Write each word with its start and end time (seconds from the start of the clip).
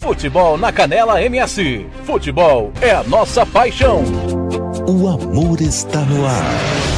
Futebol 0.00 0.56
na 0.56 0.72
Canela 0.72 1.22
MS. 1.22 1.86
Futebol 2.04 2.72
é 2.80 2.90
a 2.90 3.02
nossa 3.02 3.44
paixão. 3.44 4.02
O 4.88 5.06
amor 5.06 5.60
está 5.60 6.00
no 6.00 6.26
ar. 6.26 6.89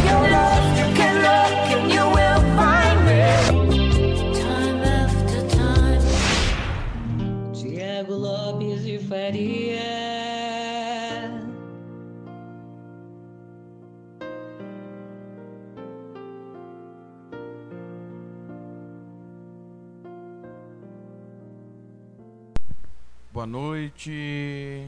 Boa 23.42 23.50
noite. 23.50 24.86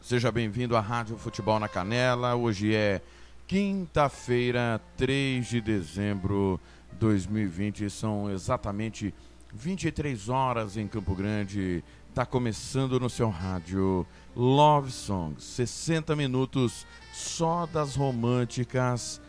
Seja 0.00 0.30
bem-vindo 0.30 0.76
à 0.76 0.80
Rádio 0.80 1.18
Futebol 1.18 1.58
na 1.58 1.66
Canela. 1.66 2.36
Hoje 2.36 2.72
é 2.72 3.02
quinta-feira, 3.44 4.80
3 4.96 5.44
de 5.44 5.60
dezembro 5.60 6.60
de 6.92 6.98
2020. 6.98 7.90
São 7.90 8.30
exatamente 8.30 9.12
23 9.52 10.28
horas 10.28 10.76
em 10.76 10.86
Campo 10.86 11.12
Grande. 11.12 11.82
Está 12.08 12.24
começando 12.24 13.00
no 13.00 13.10
seu 13.10 13.28
rádio 13.28 14.06
Love 14.36 14.92
Songs. 14.92 15.42
60 15.42 16.14
minutos 16.14 16.86
só 17.12 17.66
das 17.66 17.96
românticas 17.96 19.20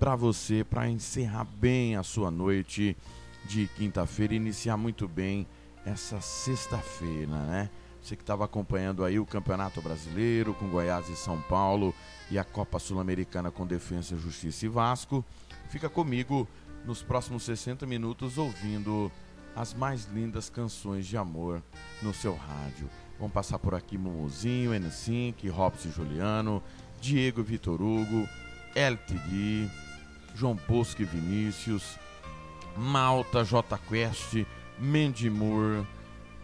para 0.00 0.16
você, 0.16 0.64
para 0.64 0.88
encerrar 0.88 1.44
bem 1.44 1.94
a 1.94 2.02
sua 2.02 2.32
noite 2.32 2.96
de 3.44 3.68
quinta-feira, 3.76 4.34
iniciar 4.34 4.76
muito 4.76 5.06
bem 5.06 5.46
essa 5.86 6.20
sexta-feira, 6.20 7.38
né? 7.44 7.70
Você 8.02 8.16
que 8.16 8.22
estava 8.22 8.44
acompanhando 8.44 9.04
aí 9.04 9.20
o 9.20 9.24
Campeonato 9.24 9.80
Brasileiro 9.80 10.52
com 10.54 10.68
Goiás 10.68 11.08
e 11.08 11.14
São 11.14 11.40
Paulo 11.40 11.94
e 12.28 12.36
a 12.36 12.42
Copa 12.42 12.80
Sul-Americana 12.80 13.48
com 13.48 13.64
Defesa, 13.64 14.16
Justiça 14.16 14.66
e 14.66 14.68
Vasco, 14.68 15.24
fica 15.68 15.88
comigo 15.88 16.48
nos 16.84 17.00
próximos 17.00 17.44
60 17.44 17.86
minutos 17.86 18.38
ouvindo 18.38 19.10
as 19.54 19.72
mais 19.72 20.06
lindas 20.06 20.50
canções 20.50 21.06
de 21.06 21.16
amor 21.16 21.62
no 22.02 22.12
seu 22.12 22.34
rádio. 22.34 22.90
Vamos 23.18 23.32
passar 23.32 23.60
por 23.60 23.72
aqui 23.72 23.96
Mumuzinho, 23.96 24.72
N5, 24.72 25.48
Robson 25.50 25.90
Juliano, 25.90 26.60
Diego 27.00 27.40
Vitor 27.40 27.80
Hugo, 27.80 28.28
LTD, 28.74 29.70
João 30.34 30.58
Bosco 30.68 31.02
e 31.02 31.04
Vinícius, 31.04 31.96
Malta, 32.76 33.44
J 33.44 33.78
Quest, 33.78 34.44
Moore, 34.80 35.86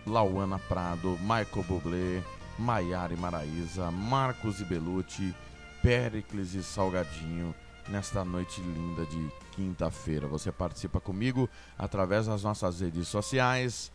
Lauana 0.08 0.58
Prado, 0.58 1.18
Michael 1.20 1.64
Bublé, 1.68 2.24
Maiara 2.58 3.12
e 3.12 3.16
Maraísa, 3.16 3.90
Marcos 3.90 4.60
e 4.60 4.64
Belucci, 4.64 5.34
Péricles 5.82 6.54
e 6.54 6.62
Salgadinho, 6.62 7.52
nesta 7.88 8.24
noite 8.24 8.60
linda 8.60 9.04
de 9.06 9.28
quinta-feira. 9.52 10.26
Você 10.26 10.50
participa 10.50 11.00
comigo 11.00 11.48
através 11.78 12.26
das 12.26 12.42
nossas 12.42 12.80
redes 12.80 13.06
sociais. 13.08 13.92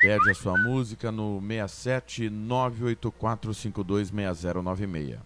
Pede 0.00 0.30
a 0.30 0.34
sua 0.34 0.56
música 0.56 1.10
no 1.10 1.40
67 1.40 2.30
984526096. 2.30 5.18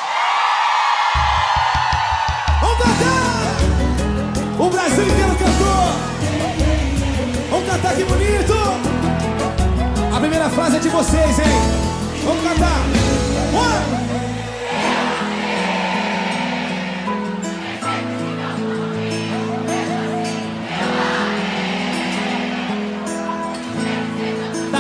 Vamos 2.61 2.79
cantar! 2.83 3.57
O 4.59 4.69
Brasil 4.69 5.05
inteiro 5.05 5.37
cantou! 5.37 5.89
Vamos 7.51 7.67
cantar 7.67 7.97
que 7.97 8.05
bonito! 8.05 8.55
A 10.15 10.21
primeira 10.21 10.51
frase 10.51 10.77
é 10.77 10.81
de 10.81 10.91
vocês, 10.91 11.39
hein? 11.39 11.47
Vamos 12.27 12.43
cantar! 12.45 13.12
Tá 13.53 13.59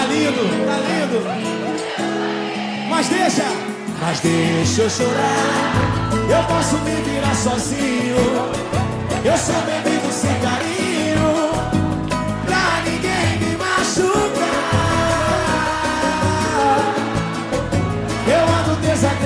lindo, 0.06 0.42
tá 0.66 0.76
lindo. 0.88 1.20
Mas 2.88 3.08
deixa, 3.08 3.44
mas 4.00 4.20
deixa 4.20 4.82
eu 4.82 4.90
chorar. 4.90 5.72
Eu 6.30 6.42
posso 6.44 6.78
me 6.78 6.94
virar 7.02 7.34
sozinho. 7.34 8.16
Eu 9.24 9.36
sou 9.36 9.60
bebido 9.62 9.91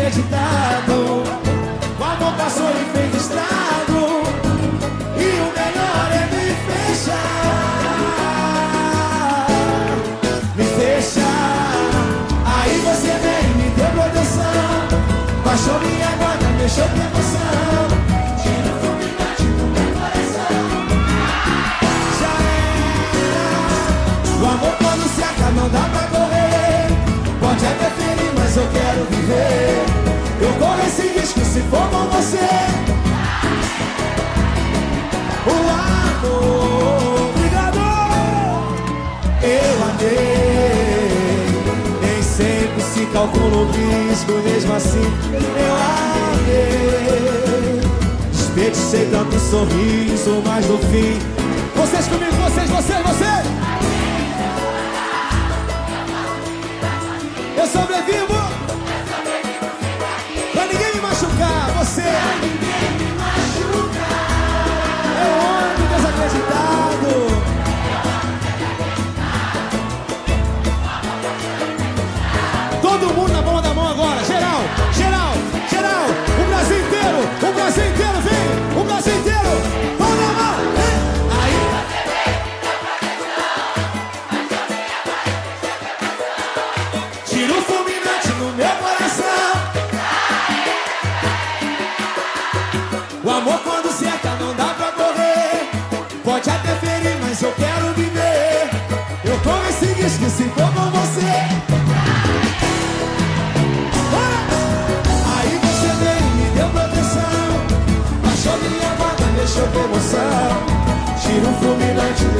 desacreditado. 0.07 1.25
O 1.99 2.05
amor 2.05 2.33
passou 2.37 2.71
e 2.71 2.85
fez 2.93 3.15
estrago. 3.15 4.23
E 5.17 5.41
o 5.41 5.53
melhor 5.53 6.09
é 6.13 6.27
me 6.33 6.47
fechar. 6.67 7.57
Me 10.57 10.65
deixa. 10.65 11.31
Aí 12.45 12.75
você 12.85 13.13
vem 13.19 13.45
me 13.57 13.69
deu 13.71 13.91
proteção. 13.91 14.79
Baixou 15.45 15.79
minha 15.81 16.11
guarda, 16.17 16.49
mexeu 16.61 16.89
com 16.89 16.97
emoção. 16.97 17.87
Era. 18.47 18.73
O 24.39 24.45
amor 24.47 24.75
quando 24.79 25.05
se 25.15 25.23
acaba 25.23 25.51
não 25.53 25.69
dá 25.69 25.81
pra 25.81 26.03
correr. 26.09 26.87
Pode 27.41 27.67
até 27.67 27.96
eu 28.57 28.67
quero 28.73 29.05
viver. 29.11 29.85
Eu 30.41 30.53
corro 30.59 30.81
esse 30.87 31.03
risco 31.09 31.41
se 31.41 31.61
for 31.63 31.89
com 31.91 32.07
você. 32.09 32.49
O 35.47 35.57
amor, 35.71 37.31
obrigado. 37.31 37.79
Eu 39.43 39.83
amei. 39.91 41.17
Nem 42.01 42.23
sempre 42.23 42.83
se 42.83 43.07
calcula 43.13 43.57
o 43.57 43.67
risco, 43.67 44.33
mesmo 44.33 44.75
assim 44.75 45.13
eu 45.57 45.75
amei. 46.37 47.81
Desperdicei 48.33 49.07
tanto 49.11 49.39
sorriso, 49.39 50.43
mas 50.47 50.67
no 50.67 50.79
fim. 50.79 51.19
Vocês 51.77 52.07
comigo, 52.09 52.33
vocês, 52.33 52.71
vocês, 52.71 53.03
vocês! 53.03 53.46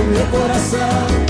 meu 0.07 0.27
coração. 0.29 1.26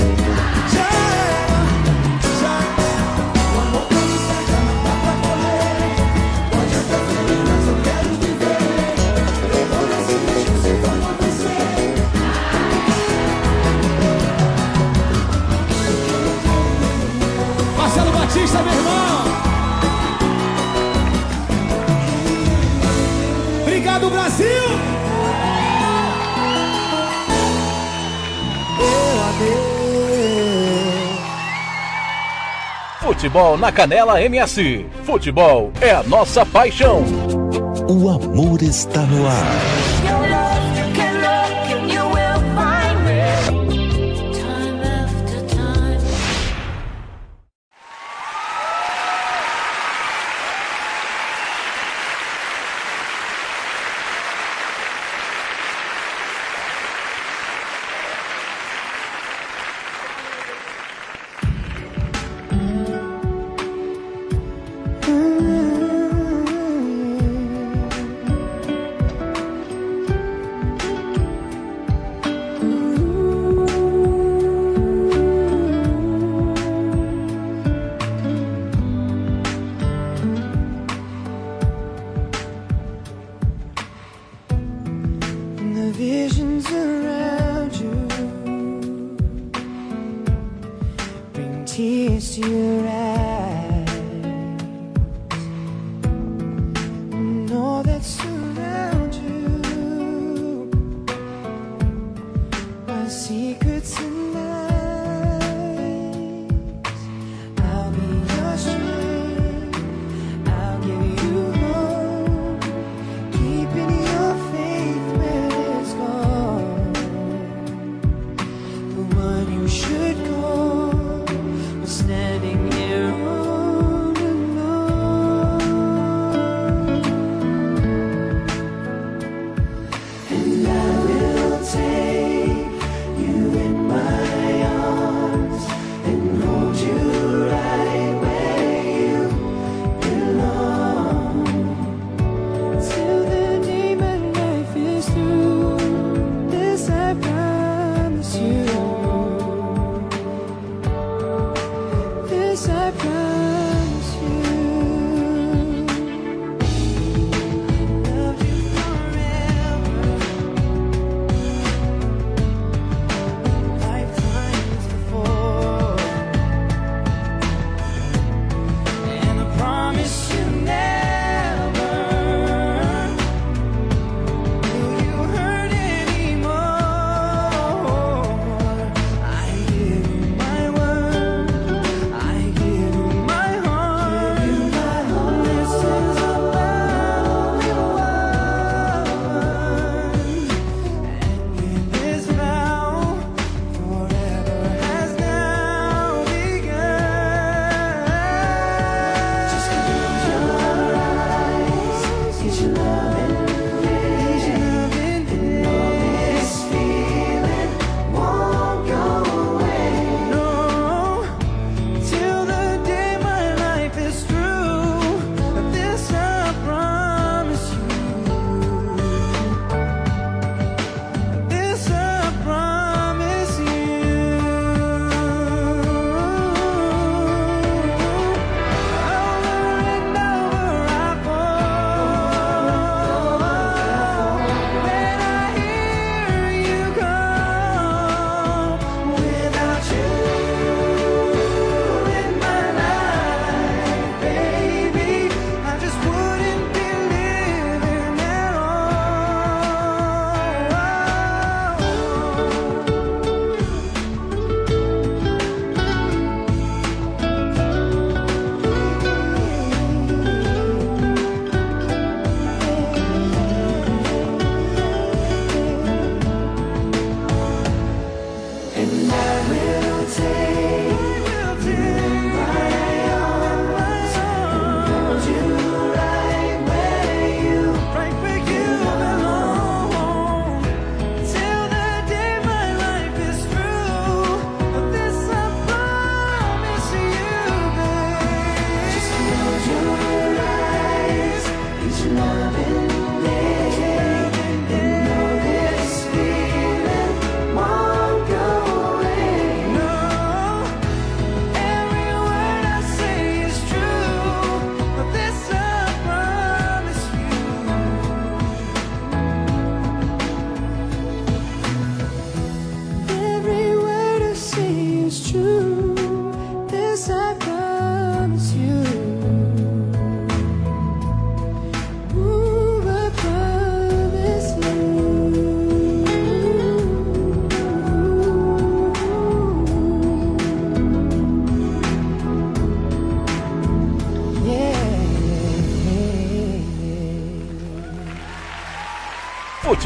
Futebol 33.17 33.57
na 33.57 33.71
Canela 33.71 34.21
MS. 34.21 34.85
Futebol 35.03 35.71
é 35.81 35.89
a 35.89 36.03
nossa 36.03 36.45
paixão. 36.45 37.03
O 37.89 38.09
amor 38.11 38.61
está 38.61 39.01
no 39.01 39.25
ar. 39.25 39.76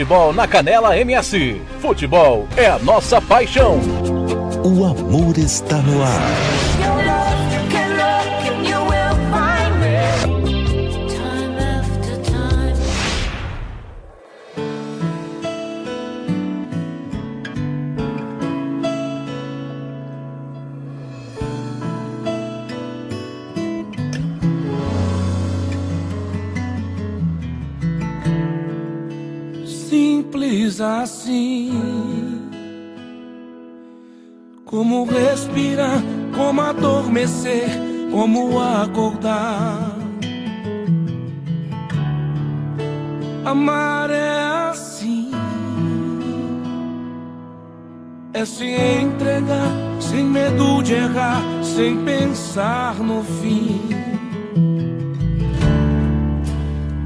Futebol 0.01 0.33
na 0.33 0.47
Canela 0.47 0.97
MS. 0.97 1.61
Futebol 1.79 2.47
é 2.57 2.65
a 2.65 2.79
nossa 2.79 3.21
paixão. 3.21 3.79
O 4.63 4.83
amor 4.83 5.37
está 5.37 5.77
no 5.77 6.01
ar. 6.01 6.60
Pensar 52.51 52.95
no 52.95 53.23
fim. 53.23 53.79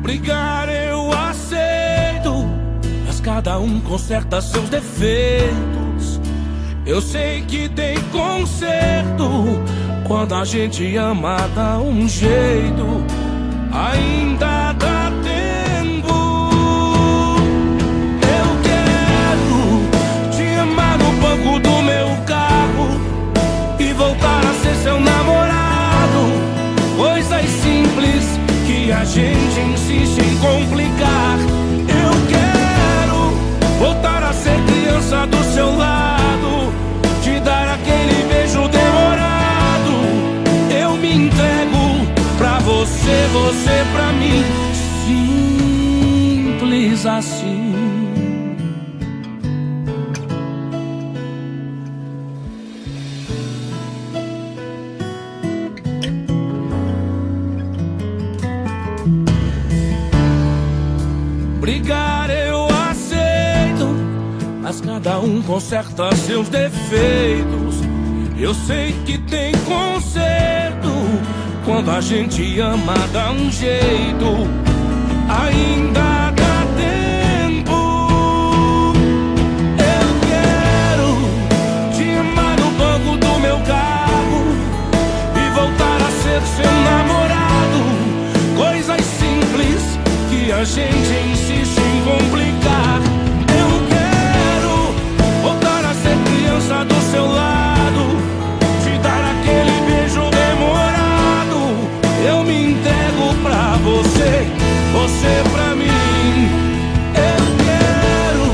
Brigar 0.01 0.67
eu 0.69 1.11
aceito, 1.13 2.49
mas 3.05 3.19
cada 3.19 3.59
um 3.59 3.79
conserta 3.81 4.41
seus 4.41 4.67
defeitos. 4.69 6.19
Eu 6.83 6.99
sei 6.99 7.41
que 7.41 7.69
tem 7.69 7.95
conserto 8.11 9.61
quando 10.07 10.33
a 10.33 10.45
gente 10.45 10.97
ama 10.97 11.37
dá 11.53 11.77
um 11.77 12.09
jeito. 12.09 13.05
Ainda 13.71 14.73
dá 14.73 15.11
tempo. 15.23 16.15
Eu 18.39 18.47
quero 18.63 20.35
te 20.35 20.59
amar 20.59 20.97
no 20.97 21.11
banco 21.21 21.59
do 21.59 21.81
meu 21.83 22.07
carro 22.25 22.99
e 23.79 23.93
voltar 23.93 24.39
a 24.39 24.53
ser 24.63 24.75
seu 24.81 24.99
namorado. 24.99 25.14
Gente 29.05 29.59
insiste 29.59 30.19
em 30.19 30.37
complicar. 30.37 31.37
Eu 31.87 32.11
quero 32.27 33.31
voltar 33.79 34.23
a 34.23 34.33
ser 34.33 34.59
criança 34.65 35.27
do 35.27 35.43
seu 35.53 35.75
lado, 35.75 36.73
te 37.21 37.39
dar 37.39 37.75
aquele 37.75 38.23
beijo 38.27 38.67
demorado. 38.67 39.91
Eu 40.81 40.97
me 40.97 41.13
entrego 41.13 42.07
pra 42.37 42.59
você, 42.59 43.27
você 43.31 43.85
pra 43.93 44.11
mim. 44.13 44.43
Simples 46.65 47.05
assim. 47.05 47.74
Mas 64.75 64.81
cada 64.81 65.19
um 65.19 65.41
conserta 65.41 66.15
seus 66.15 66.49
defeitos. 66.49 67.75
Eu 68.37 68.53
sei 68.53 68.93
que 69.05 69.17
tem 69.17 69.53
conserto 69.59 70.89
quando 71.63 71.91
a 71.91 72.01
gente 72.01 72.59
ama 72.59 72.93
dá 73.13 73.31
um 73.31 73.51
jeito. 73.51 74.25
Ainda 75.29 76.31
dá 76.31 76.67
tempo. 76.77 77.73
Eu 79.77 80.07
quero 80.29 81.95
te 81.95 82.17
amar 82.17 82.57
no 82.59 82.71
banco 82.71 83.17
do 83.17 83.39
meu 83.39 83.57
carro 83.61 84.43
e 85.35 85.49
voltar 85.53 86.01
a 86.01 86.11
ser 86.21 86.41
seu 86.41 86.71
namorado. 86.83 87.81
Coisas 88.57 89.01
simples 89.05 89.99
que 90.29 90.51
a 90.51 90.63
gente 90.63 91.31
insiste 91.31 91.79
em 91.79 92.03
complicar. 92.03 93.04
Pra 105.51 105.75
mim. 105.75 106.49
Eu 107.15 107.43
quero 107.65 108.47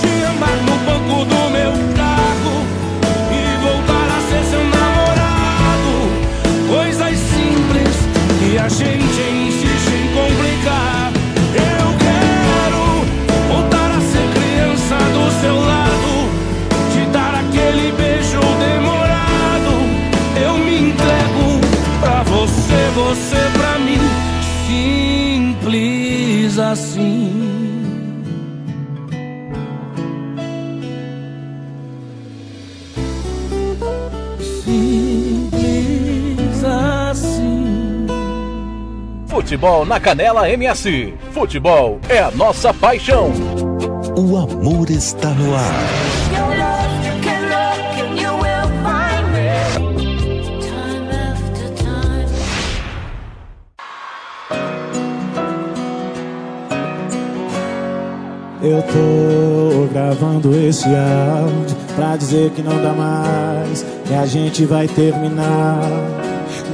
te 0.00 0.12
amar 0.26 0.56
no 0.66 0.76
banco 0.86 1.24
do 1.24 1.50
meu 1.50 1.72
carro 1.96 2.54
e 3.30 3.42
voltar 3.62 4.08
a 4.16 4.20
ser 4.28 4.42
seu 4.50 4.64
namorado. 4.64 5.94
Coisas 6.68 7.16
simples 7.18 7.94
que 8.38 8.58
a 8.58 8.68
gente 8.68 9.20
insiste 9.46 9.92
em 9.94 10.06
complicar. 10.14 11.12
Eu 11.54 11.86
quero 12.06 12.84
voltar 13.48 13.90
a 13.90 14.00
ser 14.00 14.26
criança 14.34 14.96
do 15.14 15.24
seu 15.40 15.56
lado, 15.60 16.12
te 16.92 17.02
dar 17.10 17.34
aquele 17.34 17.92
beijo 17.92 18.40
demorado. 18.58 19.72
Eu 20.40 20.58
me 20.58 20.90
entrego 20.90 21.60
pra 22.00 22.22
você, 22.22 22.90
você 22.94 23.40
pra 23.58 23.78
mim. 23.78 23.98
Simples 26.58 26.60
assim. 26.60 27.84
Simples 34.64 36.64
assim. 36.64 38.06
Futebol 39.28 39.86
na 39.86 40.00
Canela 40.00 40.50
MS. 40.50 41.14
Futebol 41.30 42.00
é 42.08 42.18
a 42.18 42.32
nossa 42.32 42.74
paixão. 42.74 43.30
O 44.16 44.36
amor 44.36 44.90
está 44.90 45.30
no 45.30 45.54
ar. 45.54 46.07
Eu 58.70 58.82
tô 58.82 59.88
gravando 59.94 60.54
esse 60.54 60.84
áudio 60.84 61.74
pra 61.96 62.16
dizer 62.16 62.50
que 62.50 62.60
não 62.60 62.76
dá 62.82 62.92
mais, 62.92 63.82
que 64.04 64.12
a 64.12 64.26
gente 64.26 64.66
vai 64.66 64.86
terminar 64.86 65.80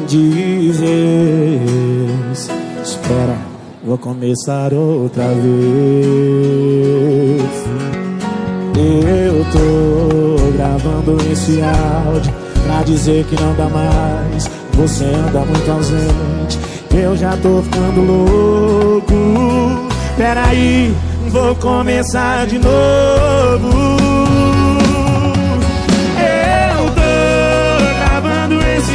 de 0.09 0.73
vez. 0.73 2.51
Espera, 2.83 3.37
vou 3.85 3.97
começar 3.97 4.75
outra 4.75 5.23
vez. 5.35 5.45
Eu 8.77 9.47
tô 9.53 10.53
gravando 10.57 11.17
esse 11.31 11.61
áudio 11.63 12.35
pra 12.67 12.83
dizer 12.83 13.25
que 13.27 13.41
não 13.41 13.55
dá 13.55 13.69
mais, 13.69 14.51
Você 14.73 15.05
anda 15.05 15.45
muito 15.45 15.71
ausente, 15.71 16.59
eu 16.93 17.17
já 17.17 17.37
tô 17.37 17.63
ficando 17.63 18.01
louco. 18.01 19.15
Peraí, 20.17 20.93
vou 21.35 21.55
começar 21.57 22.47
de 22.47 22.61
novo. 22.61 23.69
Eu 26.17 26.85
tô 26.95 27.95
gravando 27.99 28.61
esse 28.61 28.93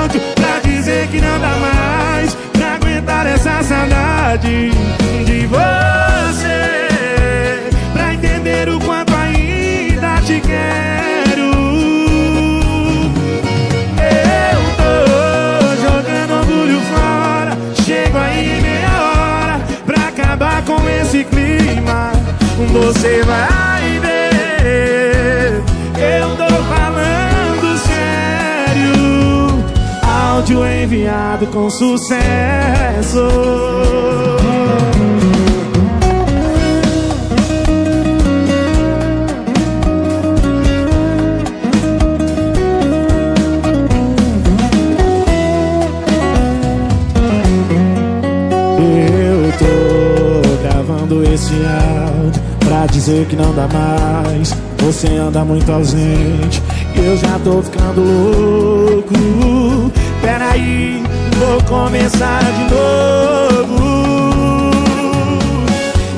áudio 0.00 0.20
pra 0.36 0.60
dizer 0.60 1.08
que 1.08 1.20
não 1.20 1.40
dá 1.40 1.56
mais 1.56 2.34
pra 2.52 2.74
aguentar 2.74 3.26
essa 3.26 3.62
saudade 3.64 4.93
Você 22.74 23.22
vai 23.22 24.00
ver. 24.00 25.62
Eu 25.96 26.36
tô 26.36 26.54
falando 26.64 27.78
sério. 27.78 28.92
Áudio 30.02 30.66
enviado 30.66 31.46
com 31.46 31.70
sucesso. 31.70 33.28
Esse 51.34 51.52
pra 51.52 52.03
dizer 52.94 53.26
que 53.26 53.34
não 53.34 53.52
dá 53.52 53.66
mais. 53.68 54.54
Você 54.78 55.08
anda 55.16 55.44
muito 55.44 55.70
ausente, 55.72 56.62
eu 56.94 57.16
já 57.16 57.38
tô 57.40 57.60
ficando 57.62 58.00
louco. 58.00 59.14
Peraí, 60.20 61.02
vou 61.38 61.62
começar 61.64 62.40
de 62.44 62.74
novo. 62.74 63.94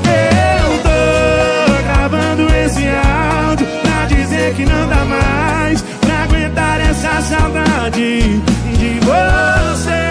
Eu 0.04 0.78
tô 0.82 1.82
gravando 1.84 2.54
esse 2.56 2.86
áudio 2.88 3.66
pra 3.82 4.06
dizer 4.06 4.54
que 4.54 4.66
não 4.66 4.88
dá 4.88 5.04
mais 5.04 5.82
pra 6.00 6.24
aguentar 6.24 6.80
essa 6.80 7.22
saudade 7.22 8.40
de 8.78 9.00
você. 9.00 10.05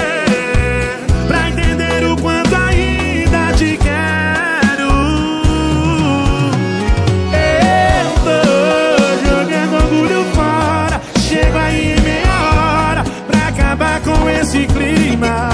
Com 14.05 14.29
esse 14.29 14.65
clima. 14.67 15.49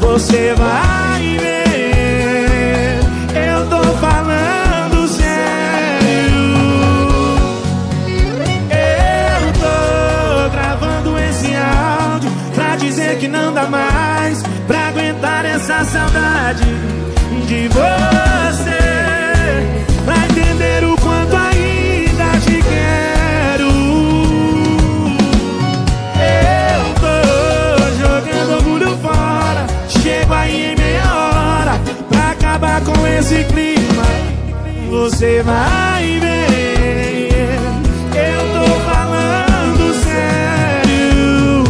Você 0.00 0.54
vai 0.54 1.38
ver. 1.38 2.98
Eu 3.48 3.66
tô 3.70 3.82
falando 3.98 5.08
sério. 5.08 6.42
Eu 8.68 9.52
tô 9.62 10.50
gravando 10.50 11.18
esse 11.18 11.54
áudio 11.54 12.30
pra 12.54 12.76
dizer 12.76 13.18
que 13.18 13.28
não 13.28 13.54
dá 13.54 13.66
mais 13.68 14.42
pra 14.66 14.88
aguentar 14.88 15.46
essa 15.46 15.84
saudade 15.84 16.64
de 17.46 17.68
você. 17.68 18.11
Acabar 33.22 33.28
com 33.28 33.28
esse 33.28 33.44
clima. 33.44 34.02
Você 34.90 35.42
vai 35.42 36.20
ver. 36.20 37.56
Eu 38.14 38.40
tô 38.52 38.80
falando 38.80 39.94
sério. 40.04 41.64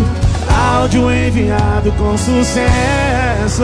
Áudio 0.50 1.12
enviado 1.12 1.92
com 1.92 2.16
sucesso. 2.16 3.62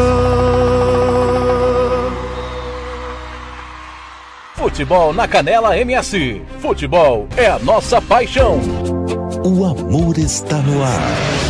Futebol 4.55 5.13
na 5.13 5.27
Canela 5.27 5.77
MS. 5.79 6.43
Futebol 6.61 7.27
é 7.37 7.47
a 7.47 7.59
nossa 7.59 8.01
paixão. 8.03 8.61
O 9.45 9.65
amor 9.65 10.19
está 10.19 10.59
no 10.59 10.83
ar. 10.83 11.48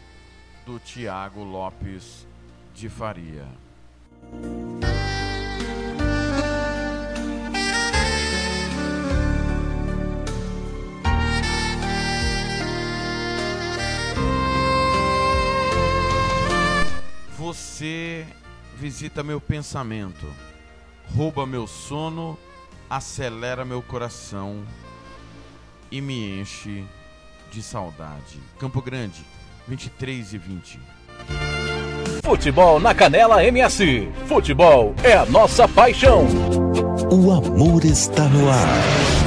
do 0.66 0.80
Tiago 0.80 1.44
Lopes 1.44 2.26
de 2.74 2.90
Faria. 2.90 3.48
Você 17.38 18.26
visita 18.76 19.22
meu 19.22 19.40
pensamento, 19.40 20.26
rouba 21.16 21.46
meu 21.46 21.68
sono 21.68 22.38
acelera 22.90 23.66
meu 23.66 23.82
coração 23.82 24.64
e 25.92 26.02
me 26.02 26.40
enche 26.40 26.84
de 27.52 27.62
saudade. 27.62 28.40
Campo 28.60 28.82
Grande, 28.82 29.24
23 29.68 30.34
e 30.34 30.38
20. 30.38 30.80
Futebol 32.24 32.80
na 32.80 32.94
Canela 32.94 33.44
MS. 33.44 34.10
Futebol 34.28 34.94
é 35.04 35.14
a 35.14 35.26
nossa 35.26 35.68
paixão. 35.68 36.26
O 37.12 37.32
amor 37.32 37.86
está 37.86 38.24
no 38.24 38.50
ar. 38.50 39.25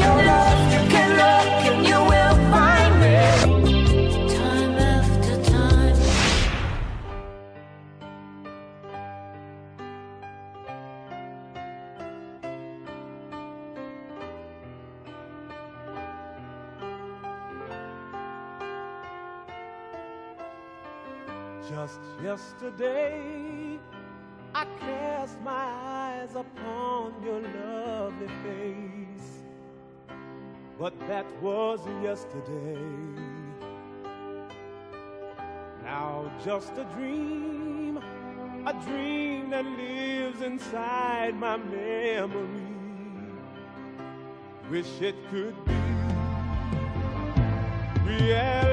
Yesterday, 22.78 23.78
I 24.54 24.64
cast 24.80 25.40
my 25.42 25.50
eyes 25.52 26.34
upon 26.34 27.14
your 27.24 27.40
lovely 27.40 28.28
face. 28.44 29.42
But 30.78 30.98
that 31.08 31.26
was 31.42 31.80
yesterday. 32.02 32.78
Now, 35.82 36.30
just 36.44 36.72
a 36.76 36.84
dream, 36.94 37.98
a 38.66 38.72
dream 38.84 39.50
that 39.50 39.64
lives 39.64 40.42
inside 40.42 41.34
my 41.34 41.56
memory. 41.56 42.68
Wish 44.70 45.00
it 45.00 45.16
could 45.30 45.54
be 45.64 45.72
reality. 48.04 48.67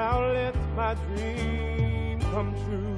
Somehow 0.00 0.32
let 0.32 0.56
my 0.74 0.94
dream 0.94 2.20
come 2.32 2.54
true. 2.64 2.96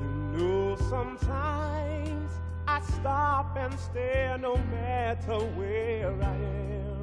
You 0.00 0.38
know, 0.38 0.76
sometimes 0.88 2.30
I 2.68 2.80
stop 2.80 3.56
and 3.56 3.76
stare 3.76 4.38
no 4.38 4.56
matter 4.70 5.40
where 5.58 6.14
I 6.22 6.36
am, 6.36 7.02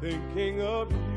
thinking 0.00 0.62
of 0.62 0.90
you 0.90 1.15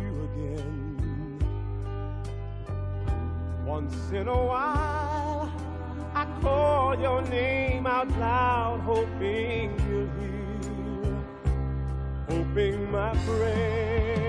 Once 3.80 4.12
in 4.12 4.28
a 4.28 4.46
while, 4.46 5.50
I 6.14 6.26
call 6.42 7.00
your 7.00 7.22
name 7.22 7.88
out 7.88 8.10
loud, 8.20 8.82
hoping 8.82 9.72
you'll 9.88 10.10
hear, 10.20 11.16
hoping 12.28 12.92
my 12.92 13.16
prayer 13.26 14.29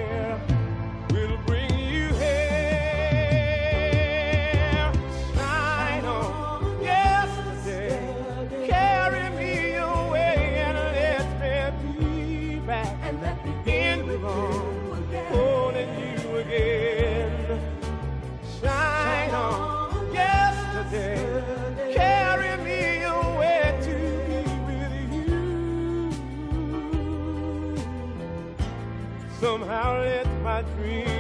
Now 29.81 29.99
let 29.99 30.27
my 30.43 30.61
dreams. 30.77 31.20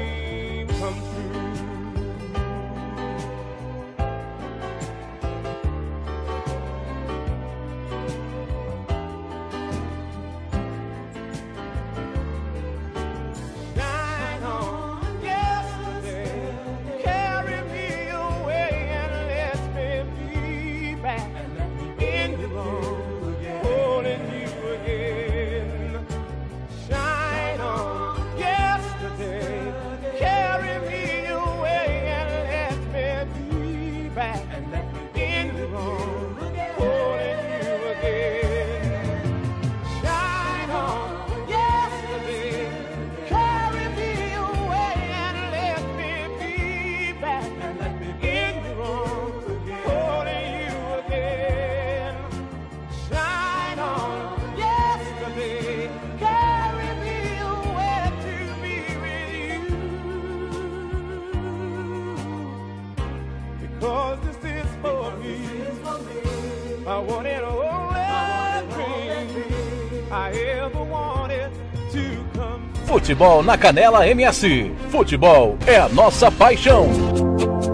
Futebol 73.20 73.42
na 73.42 73.58
Canela 73.58 74.08
MS. 74.08 74.72
Futebol 74.88 75.58
é 75.66 75.76
a 75.76 75.90
nossa 75.90 76.30
paixão. 76.30 76.88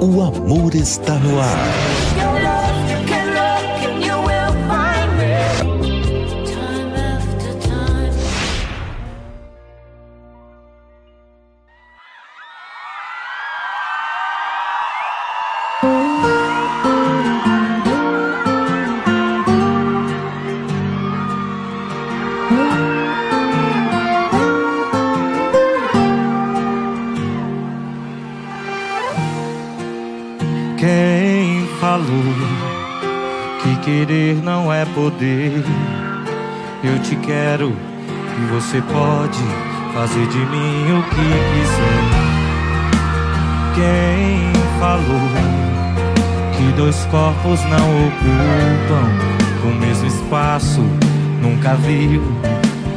O 0.03 0.21
amor 0.21 0.75
está 0.75 1.15
no 1.21 1.41
ar. 1.41 1.96
Você 38.77 38.83
pode 38.93 39.43
fazer 39.95 40.27
de 40.27 40.39
mim 40.39 40.99
o 40.99 41.03
que 41.05 41.29
quiser. 41.51 42.05
Quem 43.75 44.53
falou 44.79 45.31
que 46.57 46.73
dois 46.77 46.97
corpos 47.11 47.61
não 47.65 48.07
ocupam 48.07 49.07
o 49.65 49.75
mesmo 49.81 50.07
espaço? 50.07 50.83
Nunca 51.41 51.75
viu 51.77 52.23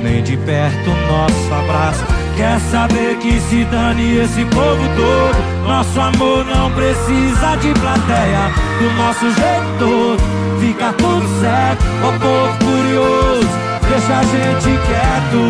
nem 0.04 0.22
de 0.22 0.36
perto 0.38 0.90
nosso 1.08 1.54
abraço. 1.54 2.04
Quer 2.36 2.60
saber 2.72 3.18
que 3.18 3.40
se 3.42 3.66
dane 3.66 4.18
esse 4.18 4.46
povo 4.46 4.82
todo 4.96 5.68
Nosso 5.68 6.00
amor 6.00 6.46
não 6.46 6.72
precisa 6.72 7.58
de 7.58 7.78
plateia 7.78 8.50
Do 8.80 8.90
nosso 8.94 9.26
jeito 9.26 9.78
todo 9.78 10.18
Fica 10.62 10.94
tudo 10.94 11.28
certo 11.42 11.84
Ó 12.02 12.12
povo 12.18 12.58
curioso 12.64 13.59
Deixa 13.90 14.14
a 14.20 14.24
gente 14.24 14.80
quieto. 14.86 15.42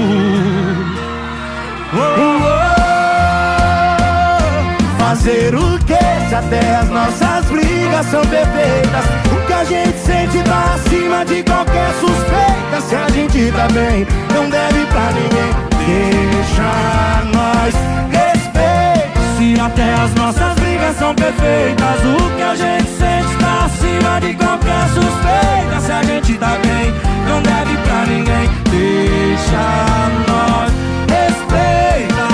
Oh, 1.92 1.98
oh, 1.98 2.60
Fazer 5.04 5.54
o 5.56 5.78
que 5.80 5.98
se 6.30 6.36
até 6.36 6.76
as 6.76 6.88
nossas 6.90 7.46
brigas 7.46 8.06
são 8.06 8.22
perfeitas 8.22 9.06
O 9.34 9.46
que 9.48 9.54
a 9.54 9.64
gente 9.64 9.98
sente 9.98 10.44
tá 10.44 10.76
acima 10.76 11.26
de 11.26 11.44
qualquer 11.44 11.92
suspeita? 12.00 12.82
Se 12.88 12.96
a 12.96 13.10
gente 13.10 13.52
tá 13.52 13.68
bem, 13.74 14.06
não 14.34 14.50
deve 14.50 14.86
pra 14.86 15.12
ninguém 15.12 15.52
Deixa 15.88 17.24
nós 17.34 17.74
respeito. 18.12 19.20
Se 19.38 19.60
até 19.60 19.94
as 19.96 20.14
nossas 20.14 20.54
brigas 20.60 20.96
são 20.98 21.16
perfeitas 21.16 22.06
O 22.06 22.36
que 22.36 22.44
a 22.44 22.56
gente 22.56 22.88
sente 22.98 23.39
acima 24.00 24.20
de 24.20 24.34
qualquer 24.36 24.88
suspeita 24.90 25.82
Se 25.82 25.92
a 25.92 26.04
gente 26.04 26.38
tá 26.38 26.58
bem, 26.62 26.94
não 27.28 27.42
deve 27.42 27.78
pra 27.84 28.06
ninguém. 28.06 28.50
Deixa 28.70 29.58
nós 30.28 30.72
respeita. 31.10 32.30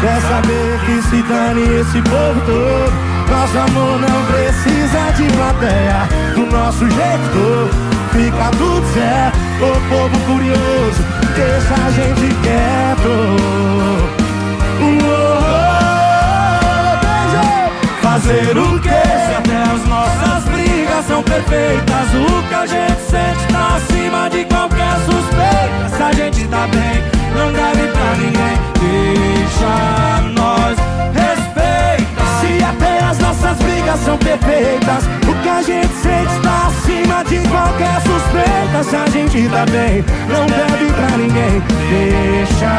Quer 0.00 0.20
saber 0.20 0.78
que 0.86 1.02
se 1.02 1.22
dane 1.22 1.80
esse 1.80 2.02
povo 2.02 2.40
todo? 2.46 3.08
Nosso 3.28 3.58
amor 3.58 4.00
não 4.00 4.24
precisa 4.24 5.12
de 5.16 5.30
plateia 5.36 6.08
Do 6.34 6.46
nosso 6.46 6.88
jeito 6.88 7.30
todo 7.32 7.97
Fica 8.18 8.50
tudo 8.58 8.84
certo 8.92 9.38
povo 9.88 10.18
curioso 10.26 11.04
Deixa 11.36 11.74
a 11.74 11.90
gente 11.92 12.34
quieto. 12.42 13.38
Fazer 18.02 18.58
o 18.58 18.80
que? 18.80 18.88
Se 18.88 19.34
até 19.38 19.62
as 19.62 19.86
nossas 19.86 20.44
brigas 20.50 21.04
são 21.06 21.22
perfeitas 21.22 22.08
O 22.14 22.42
que 22.48 22.54
a 22.54 22.66
gente 22.66 23.00
sente 23.08 23.52
tá 23.52 23.76
acima 23.76 24.28
de 24.28 24.44
qualquer 24.46 24.96
suspeita 25.06 25.96
Se 25.96 26.02
a 26.02 26.12
gente 26.12 26.48
tá 26.48 26.66
bem, 26.66 27.04
não 27.36 27.52
deve 27.52 27.86
pra 27.92 28.16
ninguém 28.16 28.58
Deixa 28.80 30.22
nós 30.34 30.76
respeita 31.14 31.47
Se 32.48 32.64
até 32.64 33.04
as 33.04 33.18
nossas 33.18 33.58
brigas 33.58 34.00
são 34.00 34.16
perfeitas. 34.16 35.04
O 35.28 35.34
que 35.42 35.48
a 35.50 35.60
gente 35.60 35.92
sente 35.96 36.40
tá 36.42 36.68
acima 36.68 37.22
de 37.24 37.46
qualquer 37.46 38.00
suspeita. 38.00 38.82
Se 38.84 38.96
a 38.96 39.06
gente 39.10 39.48
tá 39.50 39.66
bem, 39.66 40.02
não 40.28 40.46
deve 40.46 40.90
pra 40.92 41.16
ninguém. 41.18 41.62
Deixa 41.90 42.72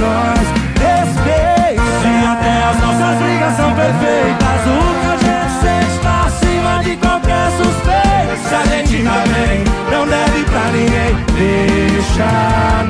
nós 0.00 0.48
respeitar 0.80 1.82
Se 2.00 2.26
até 2.26 2.62
as 2.70 2.80
nossas 2.80 3.18
brigas 3.18 3.56
são 3.56 3.74
perfeitas. 3.74 4.60
O 4.66 4.80
que 5.00 5.06
a 5.06 5.16
gente 5.28 5.52
sente 5.60 5.98
tá 6.02 6.24
acima 6.26 6.82
de 6.82 6.96
qualquer 6.96 7.50
suspeita. 7.58 8.48
Se 8.48 8.54
a 8.54 8.64
gente 8.64 9.04
tá 9.04 9.24
bem, 9.28 9.64
não 9.90 10.06
deve 10.06 10.44
pra 10.44 10.64
ninguém. 10.72 11.12
Deixa 11.36 12.30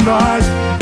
nós 0.04 0.81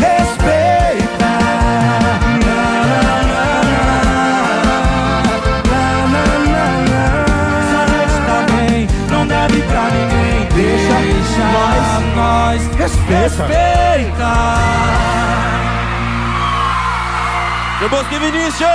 nós 12.15 12.67
nós 12.67 12.67
Respeita 12.77 13.47
respeita 17.81 18.19
Vinícius! 18.19 18.69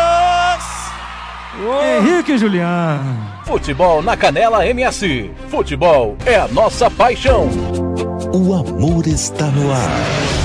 Henrique 2.00 2.34
e 2.34 2.38
Juliano 2.38 3.36
Futebol 3.46 4.02
na 4.02 4.18
Canela 4.18 4.66
MS. 4.66 5.30
Futebol 5.50 6.18
é 6.26 6.36
a 6.36 6.48
nossa 6.48 6.90
paixão. 6.90 7.48
O 8.34 8.54
amor 8.56 9.06
está 9.06 9.46
no 9.46 9.72
ar. 9.72 10.45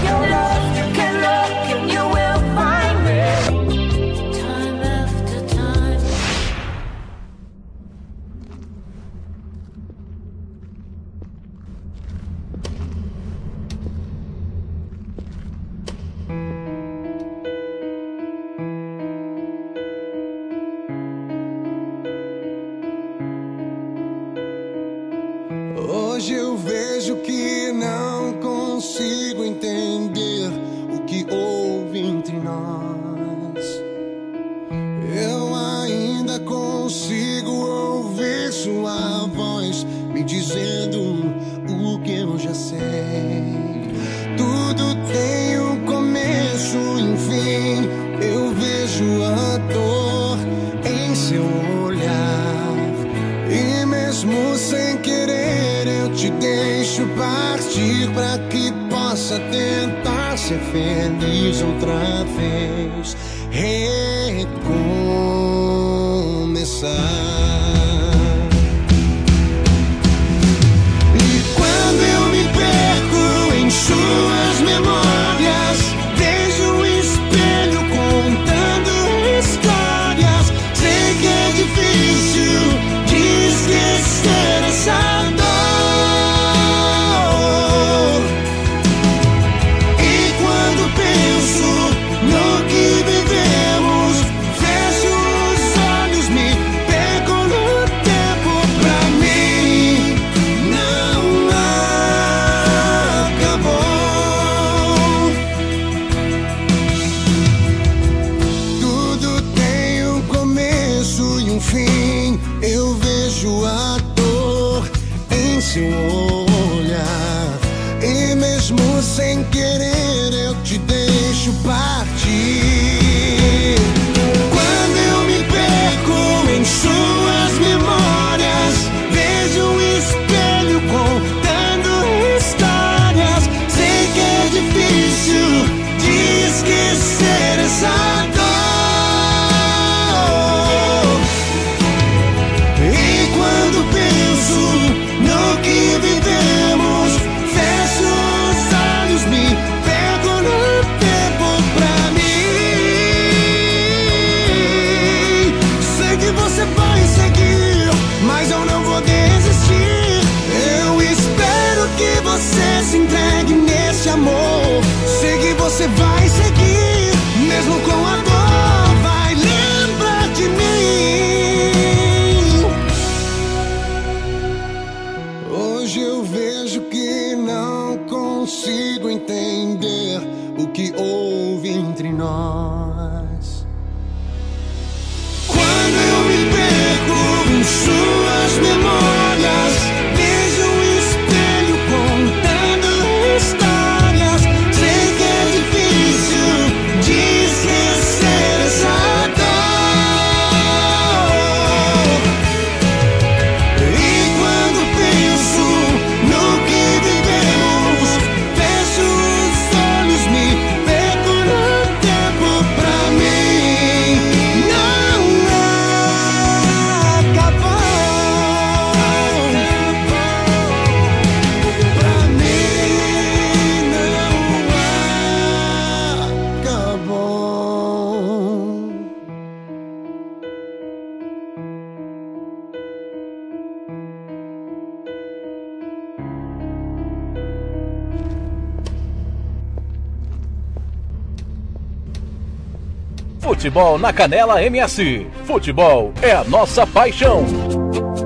Futebol 243.61 243.99
na 243.99 244.11
Canela 244.11 244.63
MS. 244.63 245.27
Futebol 245.45 246.15
é 246.23 246.33
a 246.33 246.43
nossa 246.45 246.87
paixão. 246.87 247.45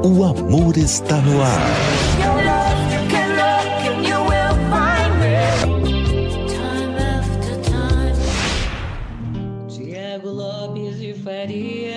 O 0.05 0.23
amor 0.23 0.77
está 0.77 1.17
no 1.17 1.43
ar. 1.43 1.59
Tiago 9.69 10.29
Lopes 10.29 11.01
de 11.01 11.15
Faria. 11.15 11.97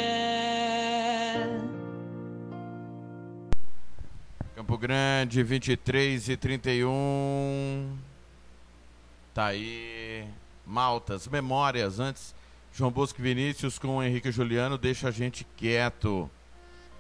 Campo 4.55 4.79
Grande, 4.79 5.43
23 5.43 6.29
e 6.29 6.35
31. 6.35 7.97
Tá 9.31 9.45
aí. 9.45 10.25
Maltas, 10.65 11.27
memórias. 11.27 11.99
Antes, 11.99 12.35
João 12.77 12.91
Bosco 12.91 13.19
Vinícius 13.19 13.79
com 13.79 14.03
Henrique 14.03 14.31
Juliano. 14.31 14.77
Deixa 14.77 15.07
a 15.07 15.11
gente 15.11 15.43
quieto. 15.57 16.29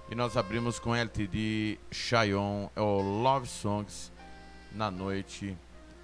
E 0.09 0.15
nós 0.15 0.35
abrimos 0.35 0.79
com 0.79 0.95
LTD 0.95 1.77
Chayon, 1.91 2.67
é 2.75 2.81
o 2.81 2.99
Love 2.99 3.47
Songs, 3.47 4.11
na 4.71 4.89
noite 4.89 5.55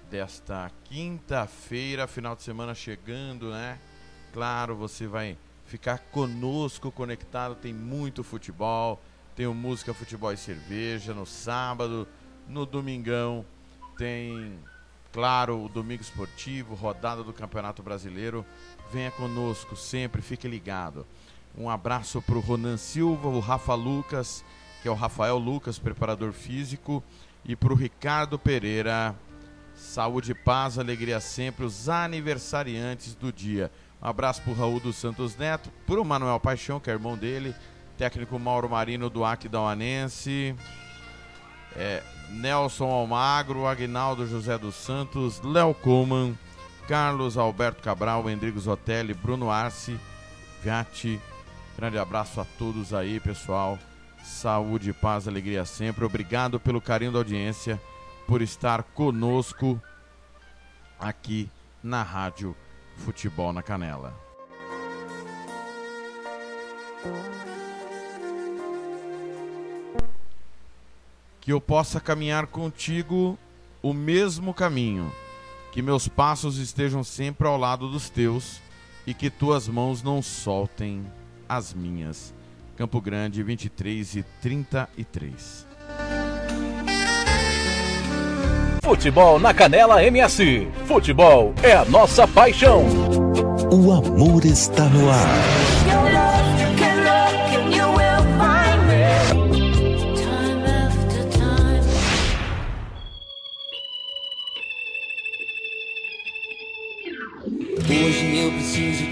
desta 0.08 0.70
quinta-feira, 0.84 2.06
final 2.06 2.36
de 2.36 2.44
semana 2.44 2.72
chegando, 2.72 3.50
né? 3.50 3.80
Claro, 4.32 4.76
você 4.76 5.08
vai 5.08 5.36
ficar 5.66 5.98
conosco 5.98 6.92
conectado, 6.92 7.56
tem 7.56 7.74
muito 7.74 8.22
futebol, 8.22 9.02
tem 9.34 9.48
o 9.48 9.54
Música, 9.54 9.92
Futebol 9.92 10.32
e 10.32 10.36
Cerveja 10.36 11.12
no 11.12 11.26
sábado, 11.26 12.06
no 12.48 12.64
domingão 12.64 13.44
tem, 13.98 14.56
claro, 15.12 15.64
o 15.64 15.68
Domingo 15.68 16.02
Esportivo, 16.02 16.76
rodada 16.76 17.24
do 17.24 17.32
Campeonato 17.32 17.82
Brasileiro. 17.82 18.46
Venha 18.92 19.10
conosco 19.10 19.76
sempre, 19.76 20.22
fique 20.22 20.46
ligado. 20.46 21.06
Um 21.56 21.70
abraço 21.70 22.20
para 22.20 22.36
o 22.36 22.40
Ronan 22.40 22.76
Silva, 22.76 23.28
o 23.28 23.40
Rafa 23.40 23.74
Lucas, 23.74 24.44
que 24.82 24.88
é 24.88 24.90
o 24.90 24.94
Rafael 24.94 25.38
Lucas, 25.38 25.78
preparador 25.78 26.32
físico, 26.32 27.02
e 27.44 27.54
para 27.54 27.72
o 27.72 27.76
Ricardo 27.76 28.38
Pereira. 28.38 29.14
Saúde, 29.74 30.34
paz, 30.34 30.78
alegria 30.78 31.20
sempre, 31.20 31.64
os 31.64 31.88
aniversariantes 31.88 33.14
do 33.14 33.32
dia. 33.32 33.70
Um 34.02 34.06
abraço 34.06 34.42
para 34.42 34.52
o 34.52 34.54
Raul 34.54 34.80
dos 34.80 34.96
Santos 34.96 35.36
Neto, 35.36 35.70
para 35.86 36.00
o 36.00 36.04
Manuel 36.04 36.38
Paixão, 36.38 36.78
que 36.78 36.90
é 36.90 36.92
irmão 36.92 37.16
dele, 37.16 37.54
técnico 37.96 38.38
Mauro 38.38 38.68
Marino 38.68 39.08
do 39.08 39.24
Aquidauanense, 39.24 40.54
é, 41.76 42.02
Nelson 42.30 42.90
Almagro, 42.90 43.66
Agnaldo 43.66 44.26
José 44.26 44.58
dos 44.58 44.74
Santos, 44.74 45.40
Léo 45.42 45.74
Coman, 45.74 46.34
Carlos 46.88 47.38
Alberto 47.38 47.82
Cabral, 47.82 48.28
Endrigo 48.28 48.60
Zotelli, 48.60 49.14
Bruno 49.14 49.50
Arce, 49.50 49.98
Viati. 50.62 51.20
Grande 51.76 51.98
abraço 51.98 52.40
a 52.40 52.44
todos 52.58 52.92
aí, 52.92 53.18
pessoal. 53.18 53.78
Saúde, 54.22 54.92
paz, 54.92 55.26
alegria 55.26 55.64
sempre. 55.64 56.04
Obrigado 56.04 56.60
pelo 56.60 56.80
carinho 56.80 57.12
da 57.12 57.18
audiência, 57.18 57.80
por 58.26 58.42
estar 58.42 58.82
conosco 58.82 59.80
aqui 60.98 61.50
na 61.82 62.02
Rádio 62.02 62.54
Futebol 62.96 63.52
na 63.52 63.62
Canela. 63.62 64.14
Que 71.40 71.52
eu 71.52 71.60
possa 71.60 72.00
caminhar 72.00 72.46
contigo 72.46 73.38
o 73.82 73.92
mesmo 73.92 74.54
caminho, 74.54 75.12
que 75.74 75.82
meus 75.82 76.06
passos 76.06 76.56
estejam 76.58 77.02
sempre 77.02 77.48
ao 77.48 77.58
lado 77.58 77.88
dos 77.88 78.08
teus 78.08 78.62
e 79.04 79.12
que 79.12 79.28
tuas 79.28 79.66
mãos 79.66 80.04
não 80.04 80.22
soltem 80.22 81.04
as 81.48 81.74
minhas. 81.74 82.32
Campo 82.76 83.00
Grande, 83.00 83.42
23 83.42 84.14
e 84.14 84.22
33. 84.40 85.66
Futebol 88.84 89.40
na 89.40 89.52
Canela 89.52 90.04
MS. 90.04 90.68
Futebol 90.86 91.52
é 91.60 91.72
a 91.72 91.84
nossa 91.84 92.28
paixão. 92.28 92.84
O 93.72 93.90
amor 93.90 94.44
está 94.44 94.84
no 94.84 95.10
ar. 95.10 95.83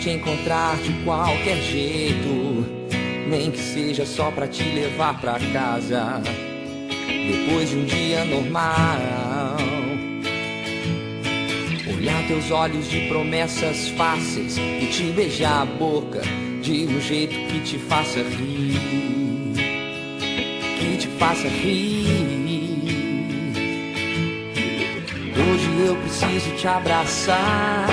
Te 0.03 0.11
encontrar 0.11 0.77
de 0.79 0.93
qualquer 1.05 1.63
jeito, 1.63 2.67
nem 3.29 3.53
que 3.53 3.59
seja 3.59 4.05
só 4.05 4.33
pra 4.33 4.49
te 4.49 4.65
levar 4.65 5.21
pra 5.21 5.39
casa. 5.53 6.21
Depois 7.07 7.71
de 7.71 7.77
um 7.77 7.85
dia 7.85 8.25
normal, 8.25 8.99
olhar 11.97 12.27
teus 12.27 12.51
olhos 12.51 12.91
de 12.91 13.03
promessas 13.07 13.91
fáceis 13.91 14.57
e 14.59 14.89
te 14.91 15.05
beijar 15.13 15.63
a 15.63 15.65
boca 15.67 16.21
de 16.61 16.85
um 16.87 17.01
jeito 17.01 17.37
que 17.47 17.61
te 17.61 17.79
faça 17.79 18.23
rir, 18.23 18.81
que 20.81 20.97
te 20.97 21.07
faça 21.17 21.47
rir. 21.47 22.03
Hoje 25.37 25.87
eu 25.87 25.95
preciso 25.95 26.57
te 26.57 26.67
abraçar, 26.67 27.87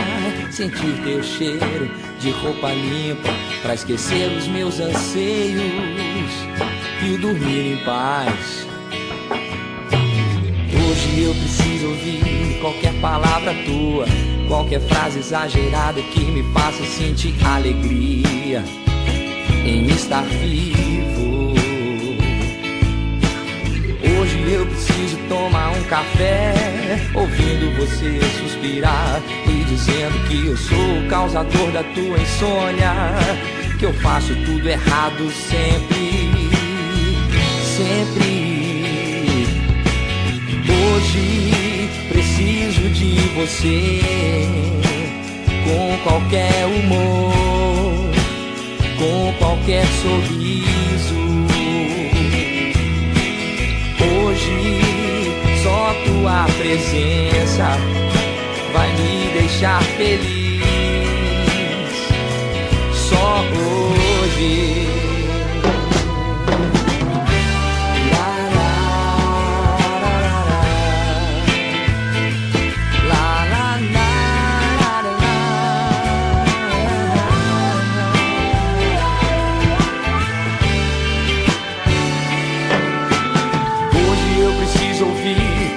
sentir 0.51 1.01
teu 1.03 1.21
cheiro 1.23 1.89
de 2.19 2.31
roupa 2.31 2.69
limpa, 2.69 3.29
pra 3.61 3.73
esquecer 3.73 4.31
os 4.37 4.47
meus 4.47 4.79
anseios 4.79 5.61
e 7.05 7.17
dormir 7.17 7.73
em 7.73 7.77
paz. 7.85 8.67
Hoje 10.73 11.21
eu 11.21 11.33
preciso 11.33 11.87
ouvir 11.89 12.59
qualquer 12.61 12.93
palavra 12.99 13.53
tua, 13.65 14.05
qualquer 14.47 14.81
frase 14.81 15.19
exagerada 15.19 16.01
que 16.01 16.19
me 16.19 16.43
faça 16.53 16.83
sentir 16.85 17.35
alegria 17.45 18.63
em 19.65 19.85
estar 19.87 20.23
vivo. 20.23 21.53
Hoje 24.19 24.51
eu 24.51 24.65
preciso 24.65 25.17
tomar 25.29 25.71
um 25.71 25.83
café, 25.83 26.53
ouvindo 27.13 27.77
você 27.77 28.19
suspirar 28.41 29.21
dizendo 29.79 30.27
que 30.27 30.47
eu 30.47 30.57
sou 30.57 30.99
o 30.99 31.07
causador 31.07 31.71
da 31.71 31.83
tua 31.83 32.19
insônia, 32.19 32.93
que 33.77 33.85
eu 33.85 33.93
faço 33.93 34.35
tudo 34.45 34.67
errado 34.67 35.31
sempre, 35.31 36.49
sempre. 37.77 38.49
Hoje 40.67 41.89
preciso 42.09 42.89
de 42.89 43.19
você 43.35 44.01
com 45.63 45.97
qualquer 46.03 46.65
humor, 46.65 48.11
com 48.97 49.33
qualquer 49.39 49.85
sorriso. 50.01 51.15
Hoje 54.01 54.81
só 55.63 55.93
tua 56.05 56.45
presença 56.57 58.18
vai 58.73 58.91
me 58.93 59.29
deixar 59.33 59.81
feliz. 59.83 60.63
Só 62.93 63.41
hoje. 63.41 64.89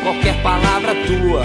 Qualquer 0.02 0.42
palavra 0.42 0.94
tua, 1.06 1.44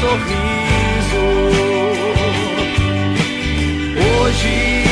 sorriso. 0.00 1.24
Hoje 3.98 4.84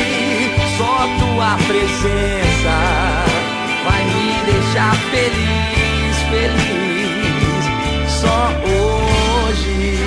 só 0.77 1.07
tua 1.19 1.57
presença 1.67 2.75
vai 3.85 4.03
me 4.05 4.51
deixar 4.51 4.95
feliz, 5.11 6.15
feliz. 6.29 7.65
Só 8.09 8.49
hoje. 8.65 9.99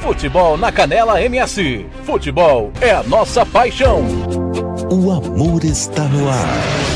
Futebol 0.00 0.56
na 0.56 0.72
Canela 0.72 1.20
MS. 1.22 1.86
Futebol 2.04 2.72
é 2.80 2.92
a 2.92 3.02
nossa 3.02 3.44
paixão. 3.44 4.02
O 4.90 5.12
amor 5.12 5.64
está 5.64 6.04
no 6.04 6.28
ar. 6.30 6.87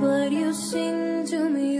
But 0.00 0.32
you 0.32 0.52
sing 0.54 1.26
to 1.26 1.50
me 1.50 1.78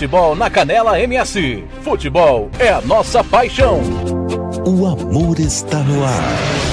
Futebol 0.00 0.34
na 0.34 0.48
Canela 0.48 0.98
MS. 0.98 1.62
Futebol 1.82 2.48
é 2.58 2.70
a 2.70 2.80
nossa 2.80 3.22
paixão. 3.22 3.82
O 4.66 4.86
amor 4.86 5.38
está 5.38 5.76
no 5.80 6.02
ar. 6.02 6.69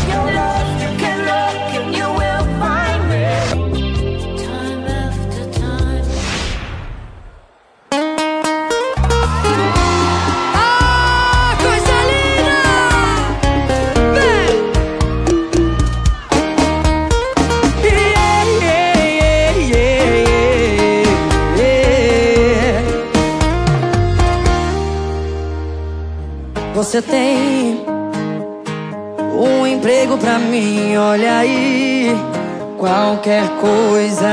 Qualquer 33.08 33.48
coisa 33.62 34.28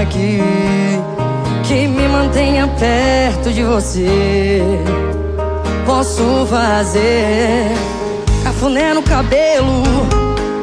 aqui 0.00 0.40
que 1.64 1.88
me 1.88 2.06
mantenha 2.06 2.68
perto 2.78 3.52
de 3.52 3.64
você. 3.64 4.62
Posso 5.84 6.46
fazer 6.48 7.72
cafuné 8.44 8.94
no 8.94 9.02
cabelo, 9.02 9.82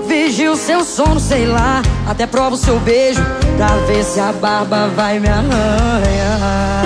vigio 0.08 0.56
seu 0.56 0.86
sono, 0.86 1.20
sei 1.20 1.46
lá. 1.46 1.82
Até 2.08 2.26
provo 2.26 2.56
seu 2.56 2.80
beijo 2.80 3.22
pra 3.58 3.68
ver 3.86 4.06
se 4.06 4.22
a 4.22 4.32
barba 4.32 4.88
vai 4.96 5.20
me 5.20 5.28
arranhar. 5.28 6.86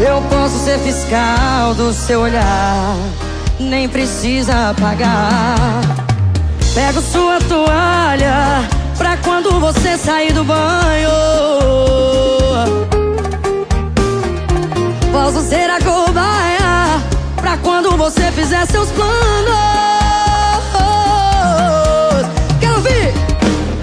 Eu 0.00 0.22
posso 0.30 0.58
ser 0.64 0.78
fiscal 0.78 1.74
do 1.74 1.92
seu 1.92 2.22
olhar, 2.22 2.96
nem 3.60 3.86
precisa 3.86 4.70
apagar. 4.70 5.82
Pego 6.74 7.02
sua 7.02 7.38
toalha 7.38 8.81
pra 8.96 9.16
quando 9.18 9.60
você 9.60 9.96
sair 9.96 10.32
do 10.32 10.44
banho. 10.44 11.10
Posso 15.12 15.42
ser 15.48 15.70
a 15.70 15.78
cobaia 15.80 17.00
pra 17.36 17.56
quando 17.58 17.96
você 17.96 18.30
fizer 18.32 18.66
seus 18.66 18.90
planos. 18.90 19.12
Quero 22.60 22.76
ouvir! 22.76 23.12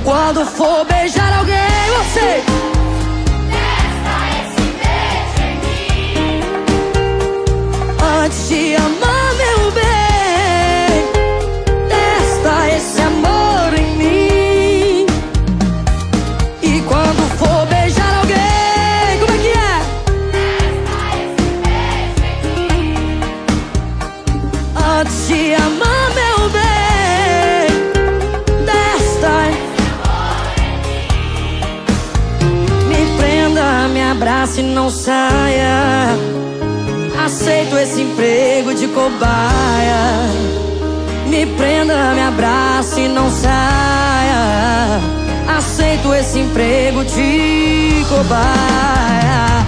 Quando 0.04 0.46
for 0.46 0.86
beijar 0.86 1.32
alguém, 1.38 1.58
você. 1.98 2.44
Antes 8.24 8.50
de 8.50 8.76
amar, 8.76 9.19
não 34.80 34.90
saia. 34.90 36.16
Aceito 37.26 37.78
esse 37.78 38.02
emprego 38.02 38.74
de 38.74 38.88
cobaia. 38.88 40.24
Me 41.28 41.46
prenda, 41.58 42.14
me 42.14 42.22
abrace 42.22 43.02
e 43.02 43.08
não 43.10 43.30
saia. 43.30 45.02
Aceito 45.58 46.14
esse 46.14 46.40
emprego 46.40 47.04
de 47.04 48.06
cobaia. 48.08 49.68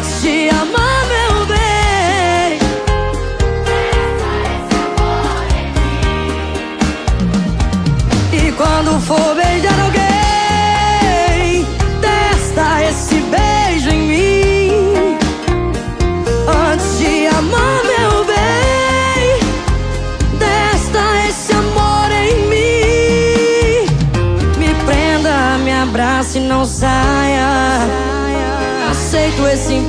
Antes 0.00 0.22
de 0.22 0.39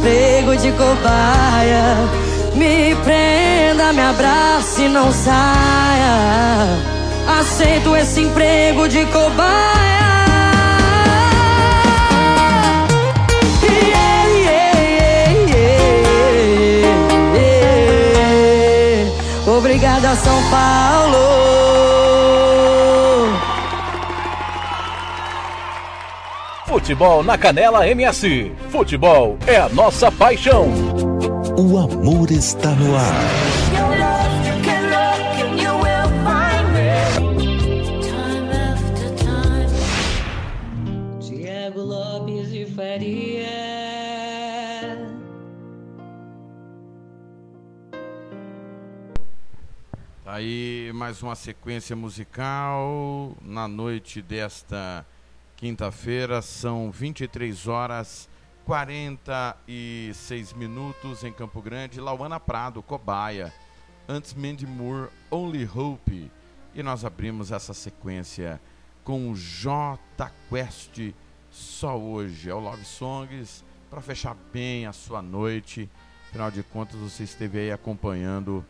Emprego 0.02 0.58
de 0.58 0.72
cobaia. 0.72 1.96
Me 2.56 2.96
prenda, 3.04 3.94
me 3.94 4.02
abrace 4.02 4.86
e 4.86 4.90
não 4.90 5.12
saia. 5.12 6.66
Aceito 7.40 7.96
esse 7.96 8.22
emprego 8.22 8.88
de 8.88 9.06
cobaia. 9.06 10.02
Obrigada, 19.46 20.16
São 20.16 20.42
Paulo. 20.50 21.71
Futebol 26.92 27.24
na 27.24 27.38
Canela 27.38 27.88
MS. 27.88 28.52
Futebol 28.70 29.38
é 29.48 29.56
a 29.56 29.70
nossa 29.70 30.12
paixão. 30.12 30.68
O 31.58 31.78
amor 31.78 32.30
está 32.30 32.72
no 32.72 32.98
ar. 32.98 33.14
Tiago 41.22 41.80
Lopes 41.80 42.52
de 42.52 42.66
Faria. 42.66 43.48
Tá 50.26 50.34
aí 50.34 50.92
mais 50.94 51.24
uma 51.24 51.36
sequência 51.36 51.96
musical 51.96 53.32
na 53.42 53.66
noite 53.66 54.22
desta 54.22 55.06
quinta-feira. 55.62 56.42
São 56.42 56.92
23 56.92 57.68
horas 57.68 58.28
46 58.66 60.54
minutos 60.54 61.24
em 61.24 61.32
Campo 61.32 61.62
Grande. 61.62 62.02
Lauana 62.02 62.40
Prado, 62.40 62.82
Cobaia. 62.82 63.54
Antes 64.10 64.34
Mandy 64.34 64.66
Moore, 64.66 65.10
Only 65.30 65.70
Hope. 65.72 66.32
E 66.74 66.82
nós 66.82 67.06
abrimos 67.06 67.52
essa 67.52 67.76
sequência 67.76 68.60
com 69.04 69.30
o 69.30 69.36
J 69.36 70.00
Quest 70.50 71.14
só 71.52 71.96
hoje. 71.96 72.50
É 72.50 72.56
o 72.56 72.60
Love 72.60 72.84
Songs 72.84 73.64
para 73.88 74.02
fechar 74.02 74.36
bem 74.52 74.88
a 74.88 74.94
sua 74.94 75.22
noite. 75.22 75.88
Afinal 76.30 76.50
de 76.50 76.64
contas, 76.64 77.00
você 77.00 77.22
esteve 77.24 77.60
aí 77.60 77.72
acompanhando 77.72 78.66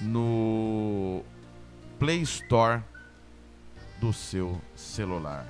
no 0.00 1.22
Play 1.98 2.22
Store 2.22 2.82
do 4.00 4.12
seu 4.12 4.60
celular. 4.74 5.46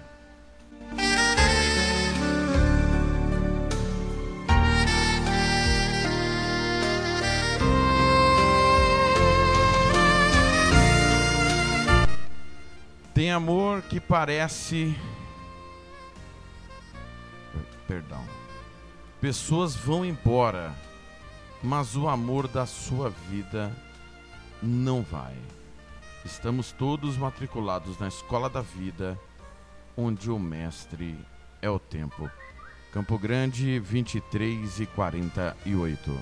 Tem 13.15 13.31
amor 13.31 13.83
que 13.83 14.01
parece. 14.01 14.97
Perdão. 17.87 18.25
Pessoas 19.21 19.77
vão 19.77 20.05
embora, 20.05 20.73
mas 21.63 21.97
o 21.97 22.09
amor 22.09 22.49
da 22.49 22.67
sua 22.67 23.11
vida 23.31 23.71
não 24.63 25.03
vai. 25.03 25.35
Estamos 26.25 26.73
todos 26.73 27.17
matriculados 27.17 27.99
na 27.99 28.09
escola 28.09 28.49
da 28.49 28.61
vida, 28.61 29.19
onde 29.97 30.31
o 30.31 30.39
mestre 30.39 31.17
é 31.61 31.69
o 31.69 31.79
tempo. 31.79 32.31
Campo 32.93 33.19
Grande, 33.19 33.79
23 33.79 34.81
e 34.81 34.87
48. 34.87 36.19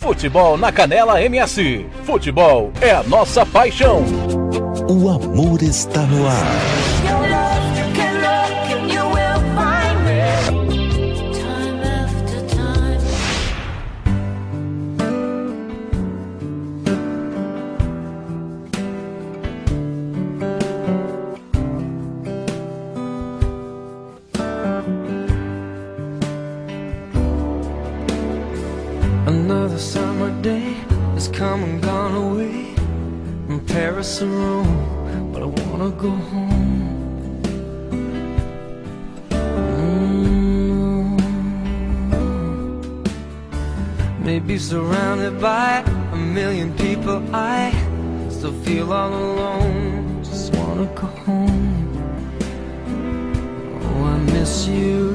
Futebol 0.00 0.56
na 0.56 0.70
Canela 0.70 1.20
MS. 1.20 1.86
Futebol 2.04 2.72
é 2.80 2.92
a 2.92 3.02
nossa 3.02 3.44
paixão. 3.44 4.04
O 4.88 5.08
amor 5.08 5.62
está 5.62 6.02
no 6.02 6.28
ar. 6.28 6.95
Has 31.16 31.28
come 31.28 31.64
and 31.64 31.82
gone 31.82 32.14
away 32.14 32.74
from 33.46 33.64
Paris 33.64 34.20
or 34.20 34.26
Rome, 34.26 35.32
but 35.32 35.42
I 35.42 35.46
wanna 35.46 35.90
go 35.92 36.10
home. 36.10 37.40
Mm. 39.30 41.16
Maybe 44.20 44.58
surrounded 44.58 45.40
by 45.40 45.82
a 46.12 46.16
million 46.16 46.74
people, 46.74 47.22
I 47.34 47.72
still 48.28 48.52
feel 48.64 48.92
all 48.92 49.14
alone. 49.14 50.22
Just 50.22 50.54
wanna 50.54 50.84
go 51.00 51.06
home. 51.24 51.88
Oh, 53.84 54.04
I 54.04 54.18
miss 54.34 54.68
you, 54.68 55.14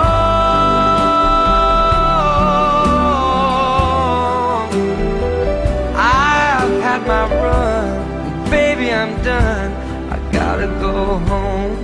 Go 10.81 11.19
home. 11.29 11.77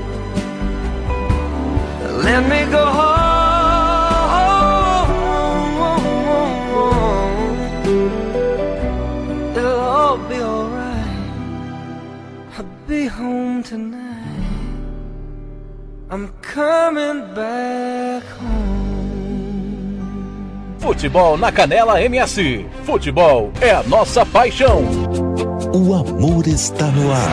Let 2.24 2.42
me 2.50 2.72
go 2.72 2.86
home. 3.00 3.18
It'll 9.56 9.80
all 9.80 10.18
be 10.18 10.36
alright. 10.36 11.20
I'll 12.58 12.66
be 12.88 13.06
home 13.06 13.64
tonight. 13.64 14.08
I'm 16.10 16.30
coming 16.42 17.20
back 17.36 18.24
home. 18.24 18.78
Futebol 20.80 21.38
na 21.38 21.52
Canela 21.52 22.00
MS. 22.02 22.66
Futebol 22.84 23.52
é 23.62 23.72
a 23.72 23.84
nossa 23.84 24.26
paixão. 24.26 25.07
O 25.88 25.94
amor 25.94 26.46
está 26.50 26.88
no 26.88 27.14
ar. 27.14 27.32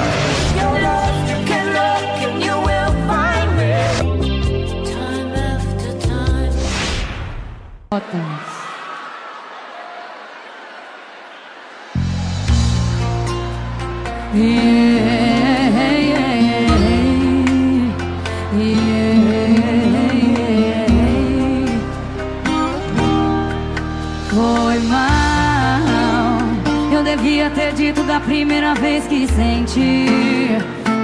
Primeira 28.24 28.74
vez 28.74 29.06
que 29.06 29.26
senti. 29.28 30.06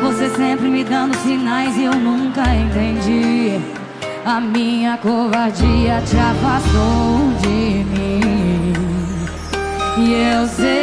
Você 0.02 0.30
sempre 0.30 0.68
me 0.68 0.82
dando 0.82 1.14
sinais 1.18 1.76
e 1.76 1.84
eu 1.84 1.94
nunca 1.94 2.42
entendi. 2.54 3.60
A 4.24 4.40
minha 4.40 4.96
covardia 4.98 6.02
te 6.06 6.16
afastou 6.16 7.32
de 7.42 7.84
mim. 7.84 8.72
E 9.98 10.12
eu 10.34 10.46
sei 10.48 10.82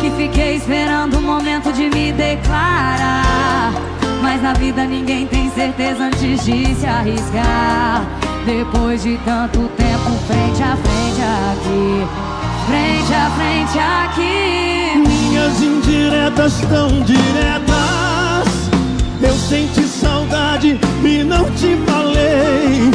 que 0.00 0.10
fiquei 0.16 0.56
esperando 0.56 1.18
o 1.18 1.22
momento 1.22 1.72
de 1.72 1.88
me 1.88 2.12
declarar. 2.12 3.72
Mas 4.22 4.42
na 4.42 4.52
vida 4.52 4.84
ninguém 4.84 5.26
tem 5.26 5.50
certeza 5.50 6.04
antes 6.04 6.44
de 6.44 6.74
se 6.74 6.86
arriscar. 6.86 8.04
Depois 8.44 9.02
de 9.02 9.18
tanto 9.18 9.68
tempo, 9.76 10.10
frente 10.26 10.62
a 10.62 10.76
frente 10.76 11.22
aqui. 11.22 12.39
Frente 12.70 13.12
a 13.12 13.30
frente 13.30 13.78
aqui. 13.80 15.02
Minhas 15.08 15.60
indiretas 15.60 16.60
tão 16.68 17.02
diretas. 17.02 18.46
Eu 19.20 19.34
senti 19.34 19.82
saudade 19.82 20.78
e 21.02 21.24
não 21.24 21.50
te 21.56 21.76
falei. 21.84 22.88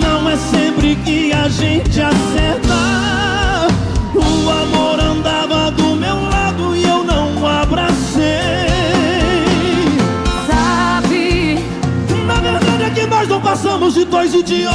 Não 0.00 0.30
é 0.30 0.36
sempre 0.36 0.94
que 1.04 1.32
a 1.32 1.48
gente 1.48 2.00
acerta. 2.00 3.66
O 4.14 4.48
amor 4.48 5.00
de 13.96 14.04
dois 14.04 14.32
idiotas 14.34 14.74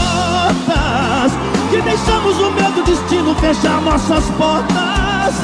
Que 1.69 1.79
deixamos 1.79 2.39
o 2.39 2.49
medo 2.51 2.81
destino 2.83 3.35
fechar 3.35 3.79
nossas 3.81 4.25
portas 4.31 5.35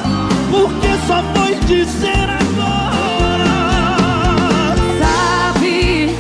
Porque 0.50 0.98
só 1.06 1.22
foi 1.36 1.54
dizer 1.68 2.28
agora 2.28 3.46
Sabe? 5.00 6.16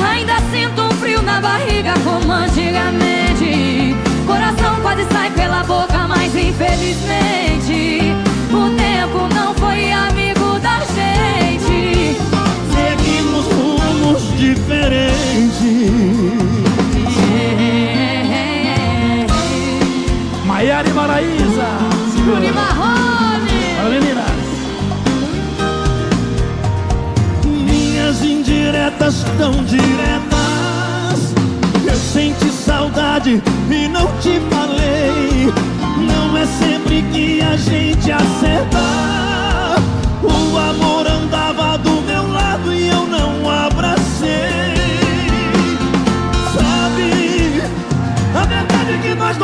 Ainda 0.00 0.36
sinto 0.52 0.82
um 0.82 0.92
frio 0.92 1.20
na 1.22 1.40
barriga 1.40 1.94
como 2.04 2.32
antigamente. 2.32 3.96
Coração 4.24 4.80
quase 4.80 5.04
sai 5.10 5.32
pela 5.32 5.64
boca, 5.64 6.06
mas 6.06 6.32
infelizmente 6.36 8.14
o 8.52 8.70
tempo 8.76 9.26
não 9.34 9.52
foi 9.54 9.90
amigo 9.90 10.60
da 10.60 10.78
gente. 10.94 12.16
Seguimos 12.70 13.46
rumos 13.46 14.22
diferentes 14.38 16.61
Maiara 20.62 20.88
e 20.88 20.92
Maraísa 20.92 21.66
e 22.16 22.52
Marrone. 22.52 23.50
Fala, 23.76 23.90
meninas. 23.90 24.26
Minhas 27.44 28.22
indiretas 28.22 29.24
tão 29.38 29.50
diretas. 29.64 31.34
Eu 31.84 31.96
senti 31.96 32.48
saudade 32.48 33.42
e 33.72 33.88
não 33.88 34.06
te 34.20 34.38
falei. 34.54 35.52
Não 35.98 36.38
é 36.38 36.46
sempre 36.46 37.02
que 37.12 37.40
a 37.42 37.56
gente 37.56 38.12
acerta 38.12 39.31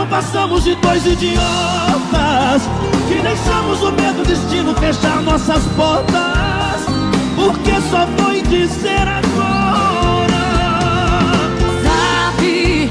passamos 0.08 0.64
de 0.64 0.74
dois 0.76 1.04
idiotas 1.06 2.62
Que 3.08 3.20
deixamos 3.22 3.82
o 3.82 3.92
medo 3.92 4.24
destino 4.24 4.74
fechar 4.74 5.22
nossas 5.22 5.64
portas 5.76 6.86
Porque 7.36 7.72
só 7.90 8.06
foi 8.18 8.42
dizer 8.42 9.06
agora 9.06 10.38
Sabe? 11.82 12.90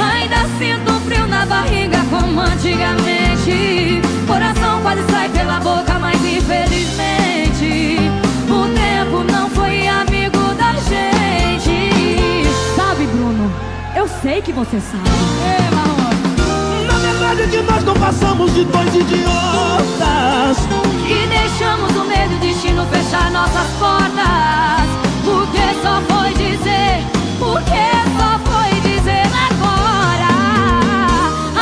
Ainda 0.00 0.48
sinto 0.58 0.92
frio 1.00 1.26
na 1.26 1.46
barriga 1.46 1.98
como 2.10 2.40
antigamente. 2.40 4.00
Coração 4.26 4.80
quase 4.82 5.02
sai 5.10 5.28
pela 5.30 5.60
boca, 5.60 5.98
mas 5.98 6.16
infelizmente 6.24 7.98
o 8.48 8.68
tempo 8.74 9.24
não 9.30 9.48
foi 9.50 9.86
amigo 9.88 10.54
da 10.56 10.72
gente. 10.74 12.44
Sabe, 12.76 13.06
Bruno? 13.06 13.50
Eu 13.94 14.08
sei 14.22 14.42
que 14.42 14.52
você 14.52 14.80
sabe. 14.80 15.97
Verdade 17.38 17.56
é 17.56 17.62
que 17.62 17.70
nós 17.70 17.84
não 17.84 17.94
passamos 17.94 18.52
de 18.52 18.64
dois 18.64 18.94
idiotas 18.94 20.58
E 21.06 21.26
deixamos 21.28 21.96
o 21.96 22.04
medo 22.04 22.32
e 22.32 22.36
o 22.36 22.40
destino 22.40 22.84
fechar 22.86 23.30
nossas 23.30 23.68
portas. 23.78 24.88
Porque 25.24 25.62
só 25.82 26.00
foi 26.08 26.32
dizer, 26.34 27.04
porque 27.38 27.90
só 28.16 28.38
foi 28.44 28.80
dizer 28.80 29.28
agora. 29.50 30.32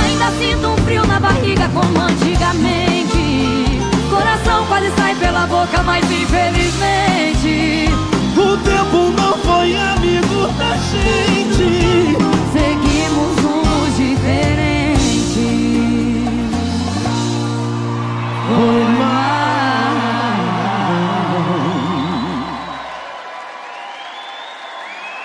Ainda 0.02 0.30
sinto 0.38 0.68
um 0.68 0.76
frio 0.84 1.04
na 1.06 1.20
barriga 1.20 1.68
como 1.68 2.00
antigamente. 2.00 3.80
Coração 4.08 4.64
quase 4.66 4.90
sai 4.96 5.14
pela 5.16 5.46
boca, 5.46 5.82
mas 5.82 6.04
infelizmente 6.10 7.90
O 8.36 8.56
tempo 8.58 9.12
não 9.20 9.36
foi 9.38 9.76
amigo 9.76 10.48
da 10.56 10.76
gente 10.76 12.35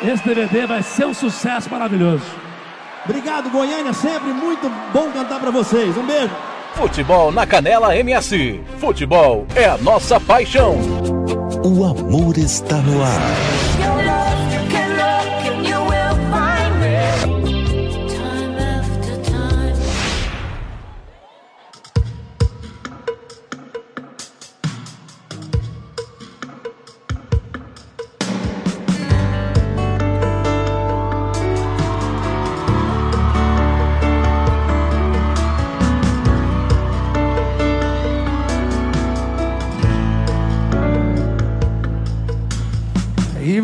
Esse 0.03 0.23
DVD 0.23 0.65
vai 0.65 0.81
ser 0.81 1.05
um 1.05 1.13
sucesso 1.13 1.69
maravilhoso. 1.69 2.25
Obrigado, 3.05 3.49
Goiânia, 3.49 3.93
sempre 3.93 4.33
muito 4.33 4.69
bom 4.91 5.11
cantar 5.11 5.39
pra 5.39 5.51
vocês. 5.51 5.95
Um 5.95 6.05
beijo. 6.05 6.31
Futebol 6.73 7.31
na 7.31 7.45
Canela 7.45 7.95
MS. 7.95 8.61
Futebol 8.79 9.45
é 9.55 9.65
a 9.65 9.77
nossa 9.77 10.19
paixão. 10.19 10.77
O 11.63 11.85
amor 11.85 12.37
está 12.37 12.77
no 12.77 13.03
ar. 13.03 13.70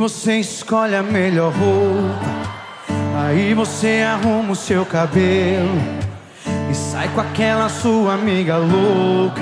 Você 0.08 0.39
escolhe 0.39 0.95
a 0.95 1.03
melhor 1.03 1.51
roupa. 1.51 2.26
Aí 3.26 3.53
você 3.53 4.05
arruma 4.10 4.53
o 4.53 4.55
seu 4.55 4.86
cabelo. 4.86 5.78
E 6.72 6.74
sai 6.74 7.10
com 7.10 7.20
aquela 7.20 7.68
sua 7.68 8.14
amiga 8.14 8.55
louca. 8.55 9.41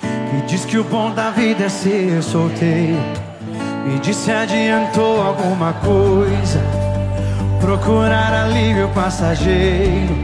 Que 0.00 0.46
diz 0.46 0.64
que 0.64 0.78
o 0.78 0.84
bom 0.84 1.10
da 1.10 1.30
vida 1.30 1.64
é 1.64 1.68
ser 1.68 2.22
solteiro. 2.22 3.02
Me 3.84 3.98
disse 3.98 4.30
adiantou 4.30 5.20
alguma 5.20 5.72
coisa. 5.72 6.60
Procurar 7.60 8.32
alívio 8.32 8.88
passageiro. 8.90 10.14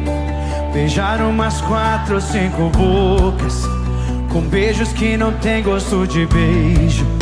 Beijar 0.72 1.20
umas 1.22 1.60
quatro 1.60 2.14
ou 2.14 2.20
cinco 2.20 2.70
bocas. 2.70 3.64
Com 4.32 4.42
beijos 4.42 4.92
que 4.92 5.16
não 5.16 5.32
tem 5.32 5.60
gosto 5.60 6.06
de 6.06 6.24
beijo. 6.26 7.21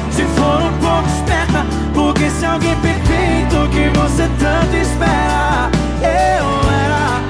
se 0.11 0.23
for 0.23 0.61
um 0.61 0.73
pouco 0.79 1.07
esperta. 1.07 1.65
Porque 1.93 2.29
se 2.29 2.45
alguém 2.45 2.75
perfeito 2.79 3.69
que 3.69 3.89
você 3.97 4.29
tanto 4.39 4.75
espera, 4.75 5.69
eu 6.01 6.69
era, 6.85 7.21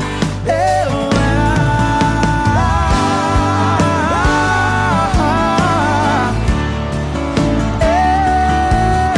eu 0.47 1.09
era. 1.29 1.51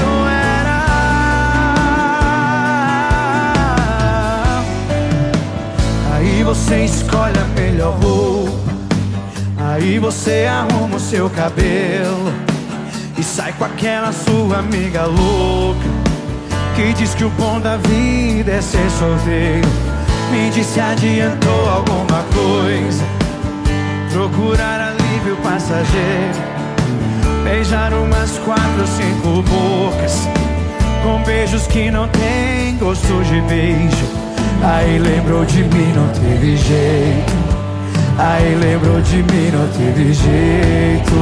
Eu 0.05 0.27
era. 0.27 0.73
Aí 6.15 6.43
você 6.43 6.85
escolhe 6.85 7.37
a 7.39 7.45
melhor 7.59 7.93
roupa. 8.01 8.73
Aí 9.57 9.97
você 9.99 10.45
arruma 10.45 10.97
o 10.97 10.99
seu 10.99 11.29
cabelo. 11.29 12.42
Com 13.57 13.65
aquela 13.65 14.11
sua 14.11 14.59
amiga 14.59 15.05
louca. 15.05 15.87
Que 16.75 16.93
diz 16.93 17.13
que 17.13 17.23
o 17.23 17.29
bom 17.31 17.59
da 17.59 17.77
vida 17.77 18.51
é 18.51 18.61
ser 18.61 18.89
solteiro. 18.91 19.67
Me 20.31 20.49
disse 20.49 20.79
adiantou 20.79 21.69
alguma 21.69 22.23
coisa. 22.33 23.03
Procurar 24.11 24.79
alívio 24.79 25.37
passageiro. 25.37 26.53
Beijar 27.43 27.93
umas 27.93 28.39
quatro 28.39 28.81
ou 28.81 28.87
cinco 28.87 29.43
bocas. 29.43 30.27
Com 31.03 31.21
beijos 31.23 31.67
que 31.67 31.91
não 31.91 32.07
tem 32.07 32.77
gosto 32.77 33.23
de 33.23 33.41
beijo. 33.41 34.23
Aí 34.63 34.97
lembrou 34.97 35.45
de 35.45 35.63
mim, 35.63 35.93
não 35.93 36.07
teve 36.09 36.57
jeito. 36.57 37.33
Aí 38.17 38.55
lembrou 38.55 39.01
de 39.01 39.17
mim, 39.17 39.51
não 39.51 39.67
teve 39.67 40.13
jeito. 40.13 41.13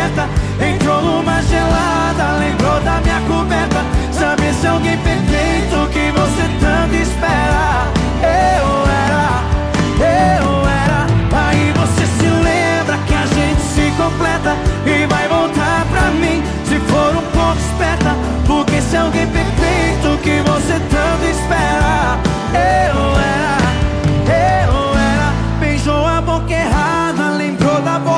Certa. 0.00 0.28
Entrou 0.64 1.02
numa 1.02 1.42
gelada, 1.42 2.38
lembrou 2.38 2.80
da 2.80 3.00
minha 3.00 3.20
coberta. 3.28 3.80
Sabe 4.12 4.52
se 4.54 4.66
alguém 4.66 4.96
perfeito 4.98 5.88
que 5.92 6.10
você 6.12 6.44
tanto 6.60 6.94
espera. 6.94 7.88
Eu 8.22 8.68
era, 9.06 9.24
eu 10.00 10.68
era. 10.84 11.00
Aí 11.48 11.72
você 11.76 12.06
se 12.06 12.26
lembra 12.26 12.96
que 13.06 13.14
a 13.14 13.26
gente 13.26 13.60
se 13.60 13.90
completa 13.96 14.56
e 14.86 15.06
vai 15.06 15.28
voltar 15.28 15.84
pra 15.90 16.10
mim 16.12 16.42
se 16.64 16.78
for 16.90 17.16
um 17.16 17.26
pouco 17.36 17.58
esperta. 17.58 18.16
Porque 18.46 18.80
se 18.80 18.96
alguém 18.96 19.26
perfeito 19.26 20.18
que 20.22 20.40
você 20.50 20.80
tanto 20.94 21.24
espera. 21.26 22.18
Eu 22.52 23.20
era, 23.20 23.29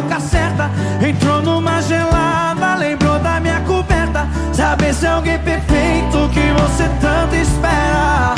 boca 0.02 0.20
certa. 0.20 0.70
Entrou 1.06 1.42
numa 1.42 1.80
gelada, 1.82 2.74
lembrou 2.76 3.18
da 3.18 3.40
minha 3.40 3.60
coberta. 3.60 4.26
Saber 4.52 4.94
se 4.94 5.06
alguém 5.06 5.38
perfeito 5.38 6.28
que 6.32 6.52
você 6.60 6.88
tanto 7.00 7.34
espera. 7.34 8.34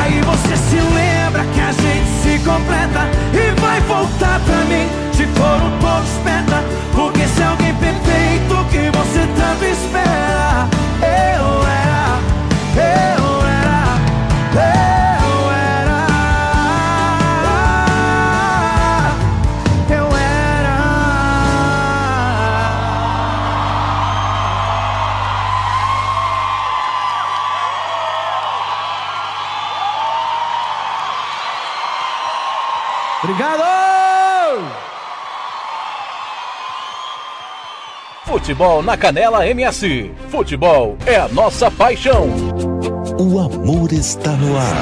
Aí 0.00 0.20
você 0.22 0.56
se 0.56 0.76
lembra 0.76 1.44
que 1.52 1.60
a 1.60 1.72
gente 1.72 2.08
se 2.22 2.38
completa 2.44 3.08
e 3.32 3.60
vai 3.60 3.80
voltar 3.82 4.40
pra 4.40 4.56
mim 4.64 4.88
se 5.12 5.26
for 5.26 5.77
Futebol 38.48 38.82
na 38.82 38.96
Canela 38.96 39.46
MS. 39.46 40.10
Futebol 40.30 40.96
é 41.04 41.16
a 41.16 41.28
nossa 41.28 41.70
paixão. 41.70 42.30
O 43.20 43.38
amor 43.38 43.92
está 43.92 44.32
no 44.32 44.56
ar. 44.56 44.74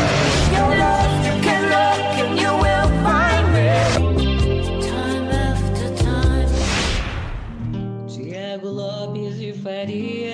Tiago 8.06 8.68
Lopes 8.68 9.36
de 9.36 9.52
Faria. 9.54 10.32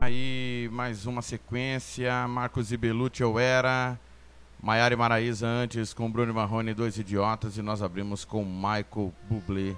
Aí, 0.00 0.70
mais 0.72 1.04
uma 1.04 1.20
sequência. 1.20 2.26
Marcos 2.26 2.72
e 2.72 2.78
Belucci, 2.78 3.22
eu 3.22 3.38
era. 3.38 3.98
Maiara 4.60 4.92
e 4.92 4.96
Maraísa 4.96 5.46
antes 5.46 5.94
com 5.94 6.10
Bruno 6.10 6.34
Marrone, 6.34 6.74
dois 6.74 6.98
idiotas. 6.98 7.56
E 7.56 7.62
nós 7.62 7.80
abrimos 7.80 8.24
com 8.24 8.44
Michael 8.44 9.14
Bublé 9.28 9.76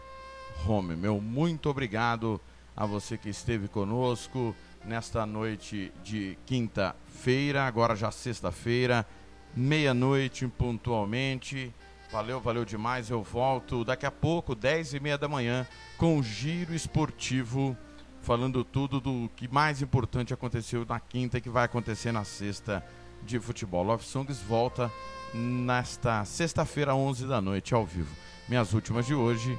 Home. 0.67 0.97
Meu 0.97 1.21
muito 1.21 1.69
obrigado 1.69 2.41
a 2.75 2.87
você 2.87 3.19
que 3.19 3.29
esteve 3.29 3.69
conosco 3.69 4.57
nesta 4.85 5.27
noite 5.27 5.93
de 6.03 6.39
quinta-feira, 6.47 7.67
agora 7.67 7.95
já 7.95 8.11
sexta-feira, 8.11 9.07
meia-noite 9.55 10.47
pontualmente. 10.49 11.75
Valeu, 12.11 12.41
valeu 12.41 12.65
demais. 12.65 13.11
Eu 13.11 13.23
volto 13.23 13.85
daqui 13.85 14.07
a 14.07 14.11
pouco, 14.11 14.55
10 14.55 14.95
e 14.95 15.01
meia 15.01 15.19
da 15.19 15.29
manhã, 15.29 15.67
com 15.99 16.19
o 16.19 16.23
Giro 16.23 16.75
Esportivo, 16.75 17.77
falando 18.23 18.65
tudo 18.65 18.99
do 18.99 19.31
que 19.37 19.47
mais 19.47 19.83
importante 19.83 20.33
aconteceu 20.33 20.87
na 20.89 20.99
quinta 20.99 21.37
e 21.37 21.41
que 21.43 21.51
vai 21.51 21.67
acontecer 21.67 22.13
na 22.13 22.25
sexta 22.25 22.83
de 23.23 23.39
futebol. 23.39 23.83
Love 23.83 24.05
Songs 24.05 24.41
volta 24.41 24.91
nesta 25.33 26.25
sexta-feira, 26.25 26.95
11 26.95 27.27
da 27.27 27.41
noite, 27.41 27.75
ao 27.75 27.85
vivo. 27.85 28.15
Minhas 28.49 28.73
últimas 28.73 29.07
de 29.07 29.15
hoje, 29.15 29.59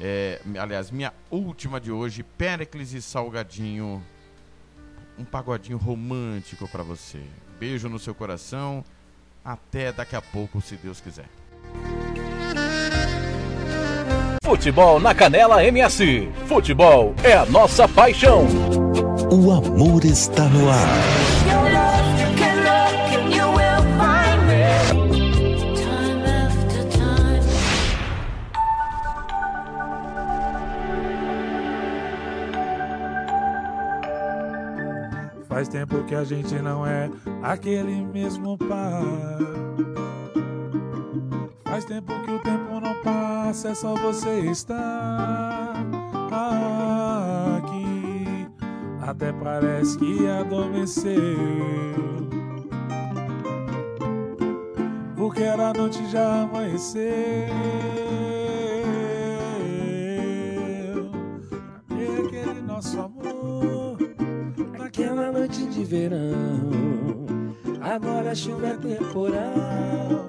é, 0.00 0.40
aliás, 0.58 0.90
minha 0.90 1.12
última 1.30 1.80
de 1.80 1.92
hoje, 1.92 2.22
Péricles 2.22 2.92
e 2.92 3.00
Salgadinho, 3.00 4.02
um 5.18 5.24
pagodinho 5.24 5.78
romântico 5.78 6.66
para 6.68 6.82
você. 6.82 7.22
Beijo 7.58 7.88
no 7.88 7.98
seu 7.98 8.14
coração. 8.14 8.84
Até 9.44 9.92
daqui 9.92 10.16
a 10.16 10.22
pouco, 10.22 10.60
se 10.60 10.76
Deus 10.76 11.00
quiser. 11.00 11.26
Futebol 14.42 14.98
na 14.98 15.14
Canela 15.14 15.64
MS. 15.64 16.28
Futebol 16.46 17.14
é 17.22 17.34
a 17.34 17.46
nossa 17.46 17.86
paixão. 17.86 18.46
O 19.30 19.50
amor 19.52 20.04
está 20.04 20.44
no 20.48 20.68
ar. 20.68 21.39
Faz 35.50 35.66
tempo 35.66 36.04
que 36.04 36.14
a 36.14 36.22
gente 36.22 36.54
não 36.62 36.86
é 36.86 37.10
aquele 37.42 38.04
mesmo 38.04 38.56
par. 38.56 39.02
Faz 41.64 41.84
tempo 41.84 42.12
que 42.22 42.30
o 42.30 42.38
tempo 42.38 42.80
não 42.80 42.94
passa, 43.02 43.70
é 43.70 43.74
só 43.74 43.96
você 43.96 44.42
estar 44.42 45.74
aqui. 47.58 48.46
Até 49.02 49.32
parece 49.32 49.98
que 49.98 50.28
adormeceu. 50.28 51.18
Porque 55.16 55.42
era 55.42 55.72
noite 55.72 56.08
já 56.12 56.42
amanheceu. 56.42 57.99
Verão, 65.90 66.70
agora 67.80 68.30
a 68.30 68.34
chuva 68.34 68.68
é 68.68 68.76
temporal 68.76 70.28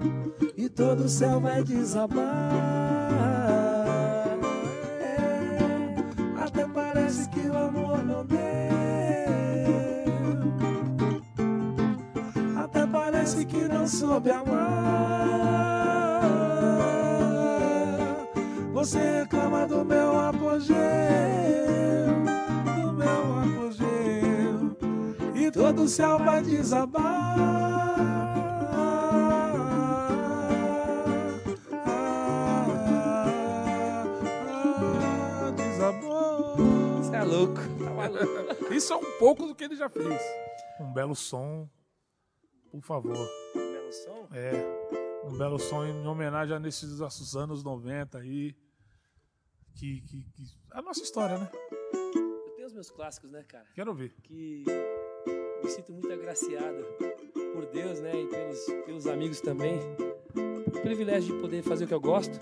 e 0.58 0.68
todo 0.68 1.02
o 1.04 1.10
céu 1.10 1.40
vai 1.40 1.64
desabar. 1.64 2.26
É, 5.00 6.44
até 6.44 6.66
parece 6.66 7.30
que 7.30 7.42
o 7.42 7.56
amor 7.56 8.04
não 8.04 8.26
deu. 8.26 8.40
Até 12.58 12.88
parece 12.88 13.46
que 13.46 13.68
não 13.68 13.88
soube 13.88 14.32
amar. 14.32 14.82
Você 18.74 18.98
reclama 19.20 19.68
do 19.68 19.86
meu 19.86 20.20
apogeu, 20.20 20.76
e 25.72 25.74
todo 25.74 25.84
o 25.84 25.88
céu 25.88 26.18
vai 26.20 26.42
desabar. 26.44 27.36
Desabou. 35.56 36.56
Você 36.98 37.16
é 37.16 37.24
louco, 37.24 37.56
tá 37.84 37.90
maluco. 37.92 38.74
Isso 38.74 38.94
é 38.94 38.96
um 38.96 39.18
pouco 39.20 39.46
do 39.48 39.56
que 39.56 39.64
ele 39.64 39.76
já 39.76 39.90
fez. 39.90 40.22
Um 40.80 40.92
belo 40.94 41.16
som, 41.16 41.70
por 42.72 42.82
favor. 42.82 43.18
Belo 43.54 43.92
som? 43.92 44.28
É, 44.34 45.26
um 45.28 45.38
belo 45.38 45.60
som 45.60 45.86
em 45.86 46.06
homenagem 46.08 46.56
a 46.56 46.60
nesses 46.60 47.00
nossos 47.00 47.36
anos 47.36 47.64
90 47.64 48.18
aí. 48.18 48.56
Que, 49.76 50.02
que, 50.02 50.24
que- 50.32 50.44
A 50.72 50.82
nossa 50.82 51.02
história, 51.02 51.38
né? 51.38 51.50
Eu 51.94 52.54
tenho 52.56 52.68
os 52.68 52.74
meus 52.74 52.90
clássicos, 52.92 53.32
né, 53.32 53.44
cara? 53.44 53.66
Quero 53.74 53.92
ouvir. 53.92 54.14
Que 54.22 54.64
me 55.64 55.70
sinto 55.70 55.92
muito 55.92 56.12
agraciado 56.12 56.86
por 57.54 57.66
Deus, 57.68 58.00
né? 58.00 58.12
E 58.14 58.26
pelos, 58.28 58.66
pelos 58.86 59.08
amigos 59.08 59.42
também. 59.42 59.80
O 60.68 60.82
privilégio 60.82 61.36
de 61.36 61.42
poder 61.42 61.62
fazer 61.62 61.86
o 61.86 61.88
que 61.88 61.94
eu 61.94 62.00
gosto. 62.02 62.40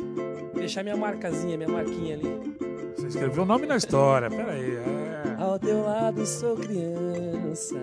Deixar 0.53 0.83
minha 0.83 0.97
marcazinha, 0.97 1.57
minha 1.57 1.69
marquinha 1.69 2.15
ali. 2.15 2.55
Você 2.95 3.07
escreveu 3.07 3.43
o 3.43 3.45
nome 3.45 3.65
na 3.65 3.77
história, 3.77 4.29
pera 4.29 4.51
aí. 4.51 4.75
É. 4.75 5.35
Ao 5.37 5.57
teu 5.57 5.81
lado 5.83 6.25
sou 6.25 6.55
criança. 6.55 7.75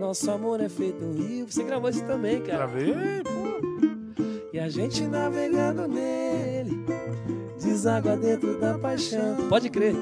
Nosso 0.00 0.30
amor 0.30 0.60
é 0.60 0.68
feito 0.68 1.04
um 1.04 1.12
rio. 1.12 1.46
Você 1.46 1.62
gravou 1.62 1.88
isso 1.88 2.04
também, 2.04 2.42
cara. 2.42 2.66
Gravei, 2.66 3.22
pô. 3.22 3.42
E 4.52 4.58
a 4.58 4.68
gente 4.68 5.02
navegando 5.04 5.88
nele, 5.88 6.84
deságua 7.58 8.16
dentro 8.16 8.58
da 8.58 8.78
paixão. 8.78 9.48
Pode 9.48 9.70
crer. 9.70 9.94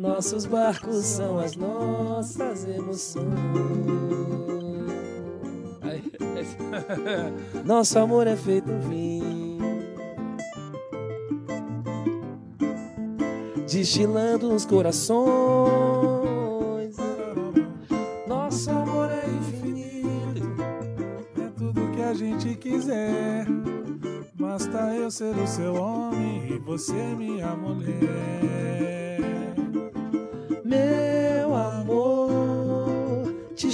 Nossos 0.00 0.46
barcos 0.46 1.04
são 1.04 1.38
as 1.38 1.54
nossas 1.56 2.66
emoções. 2.66 3.26
Nosso 7.66 7.98
amor 7.98 8.26
é 8.26 8.34
feito 8.34 8.72
um 8.72 8.80
vinho, 8.80 9.58
destilando 13.70 14.54
os 14.54 14.64
corações. 14.64 15.26
Nosso 18.26 18.70
amor 18.70 19.10
é 19.10 19.26
infinito, 19.28 20.48
É 21.38 21.48
tudo 21.58 21.90
que 21.94 22.00
a 22.00 22.14
gente 22.14 22.54
quiser. 22.54 23.44
Basta 24.32 24.94
eu 24.94 25.10
ser 25.10 25.36
o 25.36 25.46
seu 25.46 25.74
homem 25.74 26.54
e 26.54 26.58
você 26.58 26.94
minha 26.94 27.54
mulher. 27.54 28.50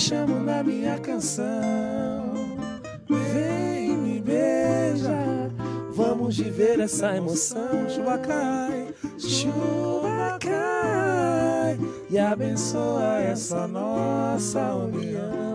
Chamo 0.07 0.38
na 0.38 0.62
minha 0.62 0.98
canção. 1.00 2.32
Vem 3.09 3.96
me 3.96 4.20
beija, 4.20 5.50
vamos 5.92 6.38
viver 6.38 6.78
essa 6.78 7.16
emoção. 7.16 7.88
Chuva 7.88 8.18
cai, 8.18 8.94
chuva 9.18 10.38
cai 10.40 11.78
e 12.09 12.18
abençoa 12.18 13.20
essa 13.20 13.66
nossa 13.66 14.74
união. 14.76 15.45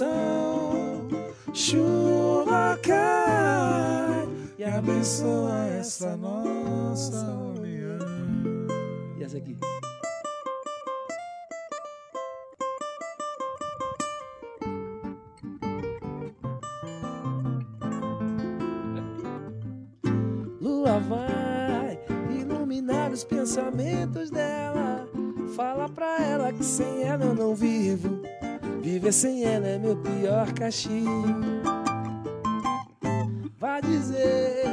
Emoção. 0.00 1.08
Chuva 1.52 2.78
cai 2.82 4.28
E 4.58 4.64
abençoa 4.64 5.66
essa 5.78 6.16
nossa 6.16 7.26
união. 7.30 7.98
E 9.18 9.24
essa 9.24 9.38
aqui? 9.38 9.56
Lua 20.60 20.98
vai 21.00 21.98
iluminar 22.30 23.10
os 23.10 23.24
pensamentos 23.24 24.30
dela. 24.30 25.08
Fala 25.56 25.88
pra 25.88 26.22
ela 26.22 26.52
que 26.52 26.64
sem 26.64 27.02
ela 27.02 27.24
eu 27.24 27.34
não 27.34 27.54
vivo. 27.54 28.29
Viver 28.82 29.12
sem 29.12 29.44
ela 29.44 29.66
é 29.66 29.78
meu 29.78 29.96
pior 29.96 30.52
castigo. 30.52 31.22
Vai 33.58 33.82
dizer, 33.82 34.64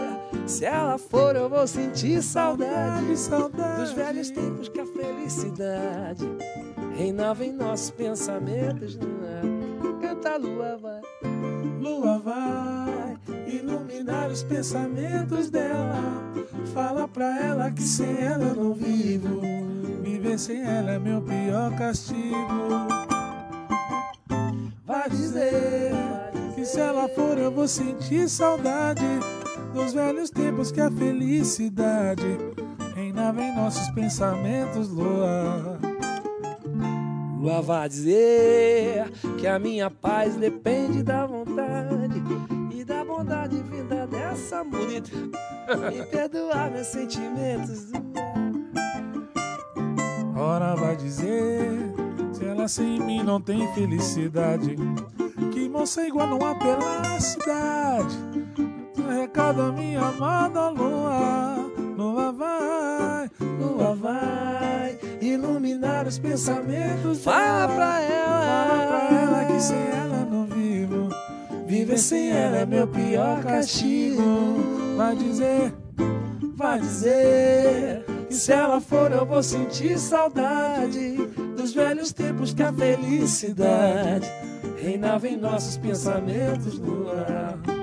se 0.45 0.64
ela 0.64 0.97
for 0.97 1.36
eu 1.36 1.49
vou 1.49 1.68
sentir 1.68 2.24
saudade, 2.24 3.18
saudade 3.18 3.82
dos 3.82 3.91
velhos 3.91 4.30
tempos 4.30 4.70
que 4.70 4.80
a 4.80 4.86
felicidade 4.86 6.26
reinava 6.97 7.45
em 7.45 7.51
nossos 7.51 7.91
pensamentos. 7.91 8.95
Lua, 8.95 9.99
canta 10.01 10.32
a 10.32 10.38
lua 10.38 10.78
vai. 10.78 11.01
Lua 11.82 12.18
vai 12.18 13.18
iluminar 13.45 14.30
os 14.30 14.41
pensamentos 14.41 15.49
dela. 15.49 16.01
Fala 16.74 17.10
pra 17.10 17.45
ela 17.45 17.72
que 17.72 17.84
sem 17.84 18.22
ela 18.22 18.45
eu 18.45 18.55
não 18.55 18.74
vivo. 18.74 19.41
Viver 20.01 20.39
sem 20.39 20.62
ela 20.62 20.91
é 20.91 20.99
meu 20.99 21.22
pior 21.22 21.76
castigo. 21.78 22.96
Dizer 25.10 25.93
Que 26.55 26.66
se 26.66 26.80
ela 26.80 27.08
for 27.10 27.38
eu 27.38 27.51
vou 27.51 27.68
sentir 27.68 28.28
saudade 28.28 29.05
dos 29.74 29.93
velhos 29.93 30.30
tempos 30.30 30.72
que 30.72 30.82
a 30.82 30.91
felicidade 30.91 32.38
reinava 32.95 33.43
em 33.43 33.55
nossos 33.55 33.88
pensamentos, 33.91 34.89
lua. 34.89 35.80
Lua 37.39 37.62
vai 37.62 37.88
dizer 37.88 39.12
que 39.39 39.45
a 39.45 39.60
minha 39.60 39.89
paz 39.89 40.36
depende 40.36 41.03
da 41.03 41.26
vontade 41.26 41.95
e 42.72 42.84
da 42.84 43.05
bondade 43.05 43.62
vinda 43.72 44.08
dessa 44.08 44.64
bonita. 44.64 45.12
Me 45.16 46.03
perdoar 46.12 46.72
meus 46.72 46.88
sentimentos. 46.88 47.91
Ora 50.36 50.76
vai 50.76 50.95
dizer 50.95 51.96
sem 52.68 52.99
mim 52.99 53.24
não 53.24 53.39
tem 53.39 53.72
felicidade. 53.74 54.76
Que 55.51 55.70
moça 55.70 56.05
igual 56.05 56.28
não 56.28 56.45
há 56.45 56.55
pela 56.55 57.20
cidade. 57.20 58.18
Um 58.97 59.07
recado 59.07 59.61
a 59.61 59.72
minha 59.72 60.01
amada 60.01 60.70
lua. 60.70 61.72
Lua 61.97 62.32
vai, 62.32 63.30
Lua 63.59 63.95
vai 63.95 64.99
iluminar 65.22 66.07
os 66.07 66.20
pensamentos. 66.20 67.24
Fala 67.24 67.68
pra 67.68 68.01
ela. 68.01 68.68
Fala 68.68 69.07
pra 69.07 69.22
ela 69.22 69.45
que 69.45 69.59
sem 69.59 69.78
ela 69.78 70.26
não 70.26 70.45
vivo. 70.45 71.09
Viver 71.65 71.97
sem 71.97 72.30
ela 72.30 72.57
é 72.57 72.65
meu 72.65 72.88
pior 72.88 73.43
castigo. 73.43 74.57
Vai 74.97 75.15
dizer, 75.15 75.74
Vai 76.57 76.80
dizer 76.80 78.03
que 78.28 78.34
se 78.34 78.51
ela 78.51 78.82
for 78.82 79.11
eu 79.11 79.24
vou 79.28 79.43
sentir 79.43 79.99
saudade 79.99 81.15
dos 81.58 81.74
velhos 81.74 82.14
tempos 82.14 82.53
que 82.53 82.62
a 82.62 82.72
felicidade 82.72 84.28
reinava 84.80 85.28
em 85.28 85.36
nossos 85.36 85.76
pensamentos 85.78 86.80
no 86.80 87.10
ar. 87.10 87.76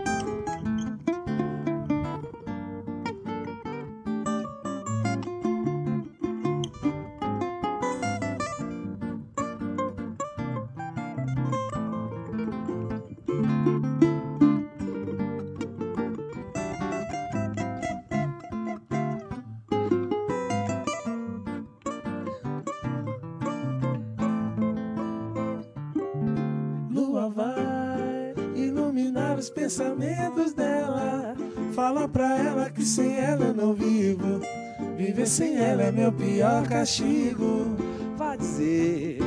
Sem 35.34 35.58
ela 35.58 35.82
é 35.82 35.90
meu 35.90 36.12
pior 36.12 36.64
castigo. 36.68 37.76
Vai 38.16 38.38
dizer, 38.38 39.18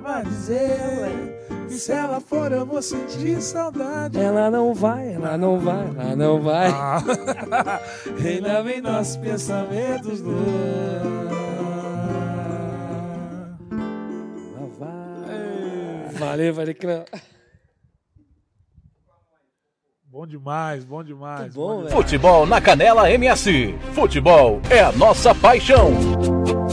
vai 0.00 0.24
dizer. 0.24 1.48
Se 1.68 1.90
ela 1.90 2.20
for 2.20 2.52
eu 2.52 2.64
vou 2.64 2.80
sentir 2.80 3.42
saudade. 3.42 4.18
Ela 4.18 4.50
não 4.52 4.72
vai, 4.72 5.14
ela 5.14 5.36
não 5.36 5.58
vai, 5.58 5.84
ela 5.98 6.16
não 6.16 6.40
vai. 6.40 6.68
Ah. 6.70 7.02
Ainda 8.24 8.62
vem 8.62 8.80
nossos 8.80 9.16
pensamentos 9.16 10.20
do. 10.20 10.36
Valeu, 16.12 16.54
Valecrão. 16.54 17.04
Bom 20.18 20.26
demais, 20.26 20.84
bom 20.84 21.04
demais. 21.04 21.54
bom, 21.54 21.82
velho. 21.82 21.90
Futebol 21.90 22.44
na 22.44 22.60
Canela 22.60 23.08
MS. 23.08 23.72
Futebol 23.92 24.60
é 24.68 24.80
a 24.80 24.90
nossa 24.90 25.32
paixão. 25.32 25.92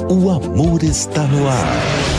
O 0.10 0.32
amor 0.32 0.82
está 0.82 1.22
no 1.28 1.48
ar. 1.48 2.15